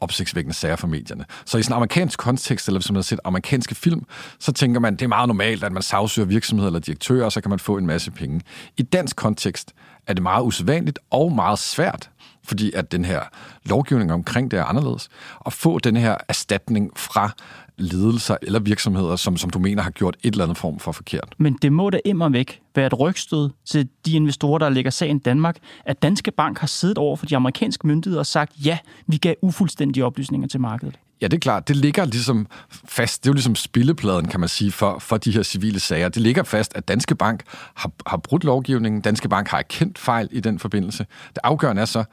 opsigtsvækkende 0.00 0.56
sager 0.56 0.76
fra 0.76 0.86
medierne. 0.86 1.24
Så 1.44 1.58
i 1.58 1.62
sådan 1.62 1.72
en 1.72 1.76
amerikansk 1.76 2.18
kontekst, 2.18 2.68
eller 2.68 2.80
hvis 2.80 2.90
man 2.90 2.96
har 2.96 3.02
set 3.02 3.20
amerikanske 3.24 3.74
film, 3.74 4.02
så 4.40 4.52
tænker 4.52 4.80
man, 4.80 4.92
det 4.92 5.02
er 5.02 5.08
meget 5.08 5.28
normalt, 5.28 5.64
at 5.64 5.72
man 5.72 5.82
sagsøger 5.82 6.26
virksomheder 6.26 6.68
eller 6.68 6.80
direktører, 6.80 7.24
og 7.24 7.32
så 7.32 7.40
kan 7.40 7.50
man 7.50 7.58
få 7.58 7.76
en 7.76 7.86
masse 7.86 8.05
penge. 8.10 8.40
I 8.76 8.82
dansk 8.82 9.16
kontekst 9.16 9.74
er 10.06 10.12
det 10.12 10.22
meget 10.22 10.44
usædvanligt 10.44 10.98
og 11.10 11.32
meget 11.32 11.58
svært, 11.58 12.10
fordi 12.44 12.72
at 12.72 12.92
den 12.92 13.04
her 13.04 13.20
lovgivning 13.64 14.12
omkring 14.12 14.50
det 14.50 14.58
er 14.58 14.64
anderledes, 14.64 15.08
at 15.46 15.52
få 15.52 15.78
den 15.78 15.96
her 15.96 16.16
erstatning 16.28 16.90
fra 16.96 17.30
ledelser 17.78 18.36
eller 18.42 18.60
virksomheder, 18.60 19.16
som, 19.16 19.36
som 19.36 19.50
du 19.50 19.58
mener 19.58 19.82
har 19.82 19.90
gjort 19.90 20.16
et 20.22 20.32
eller 20.32 20.44
andet 20.44 20.58
form 20.58 20.78
for 20.78 20.92
forkert. 20.92 21.34
Men 21.38 21.58
det 21.62 21.72
må 21.72 21.90
da 21.90 21.98
immer 22.04 22.28
væk 22.28 22.60
være 22.74 22.86
et 22.86 23.00
rygstød 23.00 23.50
til 23.64 23.88
de 24.06 24.12
investorer, 24.16 24.58
der 24.58 24.68
lægger 24.68 24.90
sagen 24.90 25.16
i 25.16 25.20
Danmark, 25.20 25.56
at 25.84 26.02
Danske 26.02 26.30
Bank 26.30 26.58
har 26.58 26.66
siddet 26.66 26.98
over 26.98 27.16
for 27.16 27.26
de 27.26 27.36
amerikanske 27.36 27.86
myndigheder 27.86 28.20
og 28.20 28.26
sagt, 28.26 28.52
ja, 28.64 28.78
vi 29.06 29.16
gav 29.16 29.34
ufuldstændige 29.42 30.04
oplysninger 30.04 30.48
til 30.48 30.60
markedet. 30.60 30.98
Ja, 31.20 31.26
det 31.26 31.36
er 31.36 31.40
klart. 31.40 31.68
Det 31.68 31.76
ligger 31.76 32.04
ligesom 32.04 32.46
fast. 32.88 33.22
Det 33.24 33.28
er 33.28 33.30
jo 33.30 33.34
ligesom 33.34 33.54
spillepladen, 33.54 34.28
kan 34.28 34.40
man 34.40 34.48
sige, 34.48 34.72
for, 34.72 34.98
for 34.98 35.16
de 35.16 35.30
her 35.30 35.42
civile 35.42 35.80
sager. 35.80 36.08
Det 36.08 36.22
ligger 36.22 36.42
fast, 36.42 36.76
at 36.76 36.88
Danske 36.88 37.14
Bank 37.14 37.42
har, 37.74 37.90
har 38.06 38.16
brudt 38.16 38.44
lovgivningen. 38.44 39.00
Danske 39.00 39.28
Bank 39.28 39.48
har 39.48 39.58
erkendt 39.58 39.98
fejl 39.98 40.28
i 40.32 40.40
den 40.40 40.58
forbindelse. 40.58 41.06
Det 41.28 41.38
afgørende 41.44 41.82
er 41.82 41.86
så, 41.86 42.04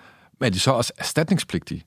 at 0.41 0.53
de 0.53 0.59
så 0.59 0.71
også 0.71 0.93
erstatningspligtige? 0.97 1.83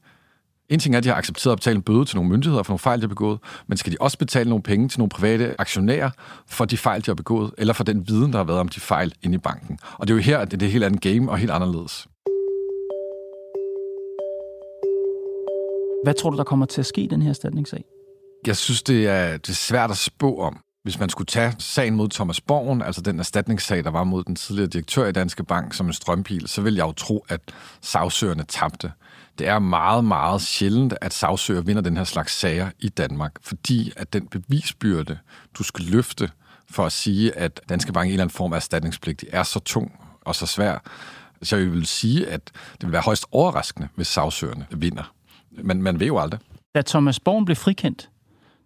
En 0.68 0.78
ting 0.78 0.94
er, 0.94 0.98
at 0.98 1.04
de 1.04 1.08
har 1.08 1.16
accepteret 1.16 1.52
at 1.52 1.58
betale 1.58 1.76
en 1.76 1.82
bøde 1.82 2.04
til 2.04 2.16
nogle 2.16 2.30
myndigheder 2.30 2.62
for 2.62 2.72
nogle 2.72 2.78
fejl, 2.78 2.98
de 2.98 3.02
har 3.02 3.08
begået, 3.08 3.38
men 3.66 3.78
skal 3.78 3.92
de 3.92 3.96
også 4.00 4.18
betale 4.18 4.48
nogle 4.48 4.62
penge 4.62 4.88
til 4.88 5.00
nogle 5.00 5.08
private 5.08 5.54
aktionærer 5.58 6.10
for 6.48 6.64
de 6.64 6.76
fejl, 6.76 7.00
de 7.00 7.06
har 7.06 7.14
begået, 7.14 7.50
eller 7.58 7.74
for 7.74 7.84
den 7.84 8.08
viden, 8.08 8.32
der 8.32 8.38
har 8.38 8.44
været 8.44 8.60
om 8.60 8.68
de 8.68 8.80
fejl 8.80 9.12
inde 9.22 9.34
i 9.34 9.38
banken? 9.38 9.78
Og 9.92 10.08
det 10.08 10.14
er 10.14 10.16
jo 10.16 10.22
her, 10.22 10.38
at 10.38 10.50
det 10.50 10.62
er 10.62 10.66
et 10.66 10.72
helt 10.72 10.84
andet 10.84 11.00
game 11.00 11.30
og 11.30 11.38
helt 11.38 11.50
anderledes. 11.50 12.08
Hvad 16.06 16.14
tror 16.14 16.30
du, 16.30 16.36
der 16.36 16.44
kommer 16.44 16.66
til 16.66 16.80
at 16.80 16.86
ske 16.86 17.00
i 17.00 17.06
den 17.06 17.22
her 17.22 17.30
erstatningssag? 17.30 17.84
Jeg 18.46 18.56
synes, 18.56 18.82
det 18.82 19.08
er, 19.08 19.36
det 19.36 19.48
er 19.48 19.54
svært 19.54 19.90
at 19.90 19.96
spå 19.96 20.40
om. 20.40 20.58
Hvis 20.82 20.98
man 20.98 21.08
skulle 21.08 21.26
tage 21.26 21.54
sagen 21.58 21.94
mod 21.94 22.08
Thomas 22.08 22.40
Borgen, 22.40 22.82
altså 22.82 23.00
den 23.00 23.18
erstatningssag, 23.18 23.84
der 23.84 23.90
var 23.90 24.04
mod 24.04 24.24
den 24.24 24.36
tidligere 24.36 24.68
direktør 24.68 25.06
i 25.06 25.12
Danske 25.12 25.44
Bank 25.44 25.74
som 25.74 25.86
en 25.86 25.92
strømpil, 25.92 26.48
så 26.48 26.62
vil 26.62 26.74
jeg 26.74 26.86
jo 26.86 26.92
tro, 26.92 27.24
at 27.28 27.40
sagsøgerne 27.80 28.44
tabte. 28.48 28.92
Det 29.38 29.48
er 29.48 29.58
meget, 29.58 30.04
meget 30.04 30.42
sjældent, 30.42 30.94
at 31.00 31.12
sagsøger 31.12 31.60
vinder 31.60 31.82
den 31.82 31.96
her 31.96 32.04
slags 32.04 32.32
sager 32.32 32.70
i 32.78 32.88
Danmark, 32.88 33.32
fordi 33.42 33.92
at 33.96 34.12
den 34.12 34.26
bevisbyrde, 34.26 35.18
du 35.58 35.62
skal 35.62 35.84
løfte 35.84 36.30
for 36.70 36.86
at 36.86 36.92
sige, 36.92 37.36
at 37.38 37.60
Danske 37.68 37.92
Bank 37.92 38.06
i 38.06 38.08
en 38.08 38.12
eller 38.12 38.24
anden 38.24 38.34
form 38.34 38.52
er 38.52 38.56
erstatningspligtig, 38.56 39.28
er 39.32 39.42
så 39.42 39.60
tung 39.60 39.92
og 40.20 40.34
så 40.34 40.46
svær. 40.46 40.78
Så 41.42 41.56
jeg 41.56 41.72
vil 41.72 41.86
sige, 41.86 42.28
at 42.28 42.50
det 42.72 42.82
vil 42.82 42.92
være 42.92 43.02
højst 43.02 43.26
overraskende, 43.32 43.88
hvis 43.96 44.06
sagsøgerne 44.06 44.66
vinder. 44.70 45.15
Men 45.62 45.82
man 45.82 46.00
ved 46.00 46.06
jo 46.06 46.18
aldrig. 46.18 46.40
Da 46.74 46.82
Thomas 46.82 47.20
Borgen 47.20 47.44
blev 47.44 47.56
frikendt, 47.56 48.10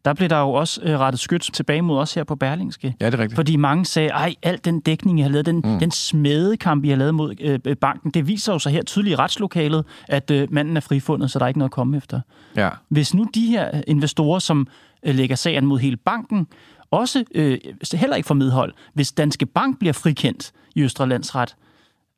der 0.05 0.15
blev 0.15 0.29
der 0.29 0.39
jo 0.39 0.53
også 0.53 0.81
øh, 0.83 0.99
rettet 0.99 1.21
skyt 1.21 1.51
tilbage 1.53 1.83
mod 1.83 1.99
os 1.99 2.15
her 2.15 2.25
på 2.25 2.37
Berlingske. 2.37 2.95
Ja, 3.01 3.07
det 3.07 3.15
er 3.15 3.19
rigtigt. 3.19 3.37
Fordi 3.37 3.57
mange 3.57 3.85
sagde, 3.85 4.09
ej, 4.09 4.35
al 4.43 4.61
den 4.65 4.81
dækning, 4.81 5.19
I 5.19 5.23
har 5.23 5.29
lavet, 5.29 5.47
den, 5.47 5.57
mm. 5.57 5.79
den 5.79 5.91
smedekamp, 5.91 6.85
I 6.85 6.89
har 6.89 6.97
lavet 6.97 7.15
mod 7.15 7.35
øh, 7.41 7.59
øh, 7.65 7.77
banken, 7.77 8.11
det 8.11 8.27
viser 8.27 8.53
jo 8.53 8.59
sig 8.59 8.73
her 8.73 8.83
tydeligt 8.83 9.13
i 9.13 9.17
retslokalet, 9.17 9.85
at 10.09 10.31
øh, 10.31 10.49
manden 10.51 10.77
er 10.77 10.81
frifundet, 10.81 11.31
så 11.31 11.39
der 11.39 11.45
er 11.45 11.49
ikke 11.49 11.59
noget 11.59 11.69
at 11.69 11.75
komme 11.75 11.97
efter. 11.97 12.21
Ja. 12.57 12.69
Hvis 12.89 13.15
nu 13.15 13.27
de 13.35 13.47
her 13.47 13.83
investorer, 13.87 14.39
som 14.39 14.67
øh, 15.03 15.15
lægger 15.15 15.37
sagen 15.37 15.67
mod 15.67 15.79
hele 15.79 15.97
banken, 15.97 16.47
også 16.91 17.25
øh, 17.35 17.59
heller 17.93 18.17
ikke 18.17 18.27
får 18.27 18.35
medhold, 18.35 18.75
hvis 18.95 19.13
Danske 19.13 19.47
Bank 19.47 19.79
bliver 19.79 19.93
frikendt 19.93 20.53
i 20.75 20.83
Østre 20.83 21.09
Landsret, 21.09 21.57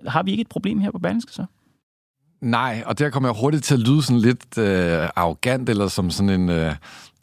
har 0.06 0.22
vi 0.22 0.30
ikke 0.30 0.40
et 0.40 0.48
problem 0.48 0.78
her 0.78 0.90
på 0.90 0.98
Berlingske 0.98 1.32
så? 1.32 1.44
Nej, 2.42 2.82
og 2.86 2.98
der 2.98 3.10
kommer 3.10 3.28
jeg 3.28 3.40
hurtigt 3.40 3.64
til 3.64 3.74
at 3.74 3.80
lyde 3.80 4.02
sådan 4.02 4.20
lidt 4.20 4.58
øh, 4.58 5.08
arrogant, 5.16 5.68
eller 5.68 5.88
som 5.88 6.10
sådan 6.10 6.40
en 6.40 6.48
øh, 6.48 6.74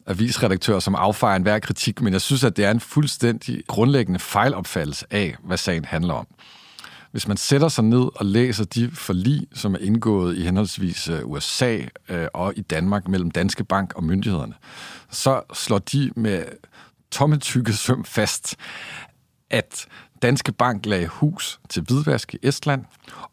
avisredaktør, 0.06 0.78
som 0.78 0.94
affejer 0.94 1.36
enhver 1.36 1.58
kritik, 1.58 2.02
men 2.02 2.12
jeg 2.12 2.20
synes, 2.20 2.44
at 2.44 2.56
det 2.56 2.64
er 2.64 2.70
en 2.70 2.80
fuldstændig 2.80 3.62
grundlæggende 3.66 4.18
fejlopfattelse 4.18 5.06
af, 5.10 5.36
hvad 5.44 5.56
sagen 5.56 5.84
handler 5.84 6.14
om. 6.14 6.26
Hvis 7.12 7.28
man 7.28 7.36
sætter 7.36 7.68
sig 7.68 7.84
ned 7.84 8.08
og 8.14 8.26
læser 8.26 8.64
de 8.64 8.90
forlig, 8.90 9.46
som 9.54 9.74
er 9.74 9.78
indgået 9.78 10.36
i 10.36 10.42
henholdsvis 10.42 11.08
øh, 11.08 11.20
USA 11.24 11.78
øh, 12.08 12.26
og 12.34 12.52
i 12.56 12.60
Danmark 12.60 13.08
mellem 13.08 13.30
Danske 13.30 13.64
Bank 13.64 13.92
og 13.96 14.04
myndighederne, 14.04 14.54
så 15.10 15.40
slår 15.54 15.78
de 15.78 16.10
med 16.16 16.44
tomme 17.10 17.36
tykke 17.36 17.72
søm 17.72 18.04
fast, 18.04 18.56
at 19.50 19.86
Danske 20.22 20.52
Bank 20.52 20.86
lagde 20.86 21.06
hus 21.06 21.60
til 21.68 21.82
hvidvask 21.82 22.34
i 22.34 22.38
Estland, 22.42 22.84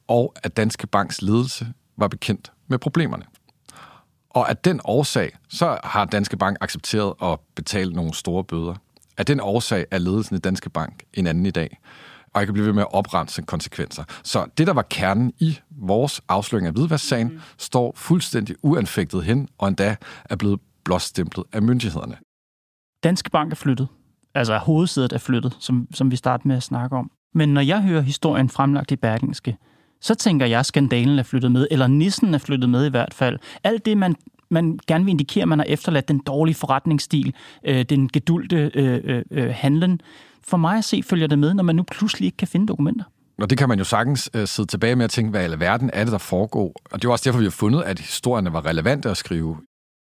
og 0.08 0.34
at 0.44 0.58
Danske 0.58 0.88
Banks 0.88 1.22
ledelse 1.22 1.74
var 1.98 2.08
bekendt 2.08 2.52
med 2.68 2.80
problemerne. 2.80 3.24
Og 4.30 4.50
af 4.50 4.58
den 4.58 4.82
årsag, 4.84 5.38
så 5.50 5.78
har 5.84 6.06
Danske 6.06 6.38
Bank 6.38 6.58
accepteret 6.62 7.14
at 7.22 7.40
betale 7.56 7.94
nogle 7.94 8.14
store 8.14 8.44
bøder. 8.44 8.76
Af 9.18 9.26
den 9.26 9.40
årsag 9.40 9.86
er 9.92 9.98
ledelsen 9.98 10.36
i 10.36 10.40
Danske 10.40 10.70
Bank 10.70 11.04
en 11.14 11.28
anden 11.28 11.46
i 11.46 11.52
dag. 11.52 11.80
Og 12.34 12.40
jeg 12.42 12.48
kan 12.48 12.54
blive 12.54 12.66
ved 12.66 12.74
med 12.74 12.82
at 12.82 12.94
oprense 12.94 13.42
konsekvenser. 13.42 14.04
Så 14.24 14.46
det, 14.58 14.68
der 14.68 14.74
var 14.74 14.82
kernen 14.82 15.34
i 15.40 15.60
vores 15.72 16.22
afsløring 16.30 16.68
af 16.68 16.74
hvidvasksagen, 16.74 17.28
mm. 17.28 17.40
står 17.58 17.94
fuldstændig 17.96 18.56
uanfægtet 18.62 19.24
hen, 19.24 19.50
og 19.58 19.68
endda 19.68 19.96
er 20.26 20.36
blevet 20.36 20.60
blåstemplet 20.84 21.46
af 21.54 21.62
myndighederne. 21.62 22.18
Danske 23.04 23.30
Bank 23.30 23.52
er 23.52 23.56
flyttet. 23.56 23.88
Altså 24.38 24.58
hovedsædet 24.58 25.14
er 25.14 25.18
flyttet, 25.18 25.58
som, 25.60 25.88
som 25.94 26.12
vi 26.12 26.16
startede 26.16 26.48
med 26.48 26.58
at 26.58 26.64
snakke 26.64 26.96
om. 26.96 27.12
Men 27.34 27.50
når 27.50 27.62
jeg 27.62 27.82
hører 27.82 28.02
historien 28.02 28.50
fremlagt 28.50 28.92
i 28.92 28.96
Berlingske, 28.96 29.58
så 30.02 30.16
tænker 30.16 30.46
jeg, 30.46 30.60
at 30.60 30.66
skandalen 30.66 31.20
er 31.20 31.24
flyttet 31.24 31.52
med, 31.52 31.68
eller 31.72 31.88
nissen 31.88 32.34
er 32.34 32.38
flyttet 32.38 32.70
med 32.70 32.86
i 32.86 32.90
hvert 32.90 33.14
fald. 33.14 33.40
Alt 33.64 33.86
det, 33.86 33.98
man 33.98 34.16
man 34.50 34.80
gerne 34.88 35.06
vil 35.06 35.12
indikere, 35.12 35.42
at 35.42 35.48
man 35.48 35.60
har 35.60 35.66
efterladt 35.66 36.08
den 36.08 36.20
dårlige 36.20 36.56
forretningsstil, 36.56 37.34
øh, 37.66 37.84
den 37.84 38.10
gedulte 38.10 38.72
øh, 38.76 39.00
øh, 39.04 39.24
øh, 39.32 39.50
handlen. 39.54 40.02
For 40.48 40.58
mig 40.58 40.78
at 40.78 40.84
se, 40.84 41.04
følger 41.04 41.28
det 41.28 41.40
med, 41.40 41.54
når 41.54 41.64
man 41.64 41.76
nu 41.76 41.84
pludselig 41.84 42.26
ikke 42.26 42.38
kan 42.38 42.48
finde 42.48 42.68
dokumenter. 42.68 43.04
Og 43.42 43.50
det 43.50 43.58
kan 43.58 43.70
man 43.70 43.78
jo 43.78 43.84
sagtens 43.84 44.30
øh, 44.34 44.48
sidde 44.48 44.70
tilbage 44.70 44.96
med 44.96 45.04
at 45.04 45.12
tænke, 45.12 45.30
hvad 45.32 45.50
i 45.50 45.60
verden 45.60 45.90
er 45.94 46.04
det, 46.04 46.12
der 46.12 46.18
foregår? 46.18 46.74
Og 46.92 47.02
det 47.02 47.08
er 47.08 47.12
også 47.12 47.24
derfor, 47.30 47.40
vi 47.40 47.46
har 47.46 47.52
fundet, 47.52 47.82
at 47.82 48.00
historierne 48.00 48.54
var 48.54 48.66
relevante 48.66 49.10
at 49.10 49.18
skrive. 49.18 49.58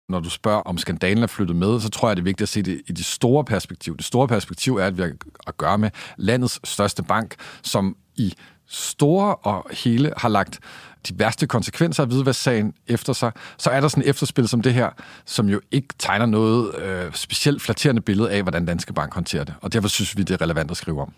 Når 0.09 0.19
du 0.19 0.29
spørger, 0.29 0.61
om 0.61 0.77
skandalen 0.77 1.23
er 1.23 1.27
flyttet 1.27 1.55
med, 1.55 1.79
så 1.79 1.89
tror 1.89 2.09
jeg, 2.09 2.15
det 2.15 2.21
er 2.21 2.23
vigtigt 2.23 2.41
at 2.41 2.49
se 2.49 2.61
det 2.61 2.81
i 2.87 2.91
det 2.91 3.05
store 3.05 3.45
perspektiv. 3.45 3.97
Det 3.97 4.05
store 4.05 4.27
perspektiv 4.27 4.75
er, 4.75 4.85
at 4.85 4.97
vi 4.97 5.01
har 5.01 5.13
at 5.47 5.57
gøre 5.57 5.77
med 5.77 5.89
landets 6.17 6.69
største 6.69 7.03
bank, 7.03 7.35
som 7.61 7.97
i 8.15 8.33
store 8.67 9.35
og 9.35 9.67
hele 9.71 10.13
har 10.17 10.29
lagt 10.29 10.59
de 11.07 11.19
værste 11.19 11.47
konsekvenser 11.47 12.03
af 12.03 12.09
hvidvasksagen 12.09 12.73
efter 12.87 13.13
sig, 13.13 13.31
så 13.57 13.69
er 13.69 13.81
der 13.81 13.87
sådan 13.87 14.03
et 14.03 14.09
efterspil 14.09 14.47
som 14.47 14.61
det 14.61 14.73
her, 14.73 14.89
som 15.25 15.49
jo 15.49 15.61
ikke 15.71 15.87
tegner 15.99 16.25
noget 16.25 16.75
øh, 16.75 17.13
specielt 17.13 17.61
flatterende 17.61 18.01
billede 18.01 18.31
af, 18.31 18.41
hvordan 18.41 18.65
Danske 18.65 18.93
Bank 18.93 19.13
håndterer 19.13 19.43
det. 19.43 19.55
Og 19.61 19.73
derfor 19.73 19.89
synes 19.89 20.17
vi, 20.17 20.23
det 20.23 20.33
er 20.33 20.41
relevant 20.41 20.71
at 20.71 20.77
skrive 20.77 21.01
om. 21.01 21.13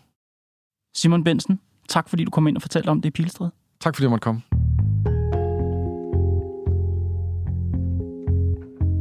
Simon 0.95 1.23
Bensen, 1.23 1.59
tak 1.89 2.09
fordi 2.09 2.23
du 2.23 2.31
kom 2.31 2.47
ind 2.47 2.55
og 2.55 2.61
fortalte 2.61 2.89
om 2.89 3.01
det 3.01 3.09
i 3.09 3.11
Pilstred. 3.11 3.49
Tak 3.79 3.95
fordi 3.95 4.03
jeg 4.03 4.09
måtte 4.09 4.23
komme. 4.23 4.41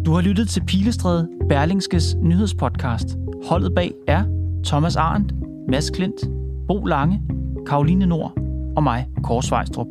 Du 0.09 0.13
har 0.13 0.21
lyttet 0.21 0.49
til 0.49 0.65
Pilestræde, 0.65 1.29
Berlingskes 1.49 2.15
nyhedspodcast. 2.23 3.07
Holdet 3.45 3.75
bag 3.75 3.93
er 4.07 4.25
Thomas 4.65 4.97
Arndt, 4.97 5.33
Mads 5.71 5.91
Klint, 5.91 6.21
Bo 6.69 6.85
Lange, 6.85 7.23
Karoline 7.67 8.07
Nord 8.07 8.33
og 8.77 8.83
mig, 8.83 9.07
Kåre 9.25 9.43
Svejstrup. 9.43 9.87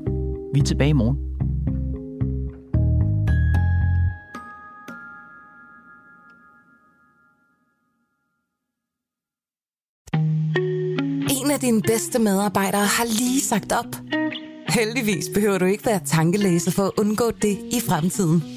Vi 0.54 0.60
er 0.60 0.64
tilbage 0.64 0.90
i 0.90 0.94
morgen. 0.94 1.18
En 11.30 11.52
af 11.52 11.60
dine 11.60 11.82
bedste 11.82 12.20
medarbejdere 12.20 12.86
har 12.86 13.06
lige 13.06 13.42
sagt 13.42 13.72
op. 13.72 13.96
Heldigvis 14.70 15.26
behøver 15.34 15.58
du 15.58 15.66
ikke 15.66 15.86
være 15.86 16.00
tankelæser 16.06 16.72
for 16.72 16.84
at 16.84 16.92
undgå 16.98 17.32
det 17.42 17.58
i 17.72 17.80
fremtiden. 17.88 18.57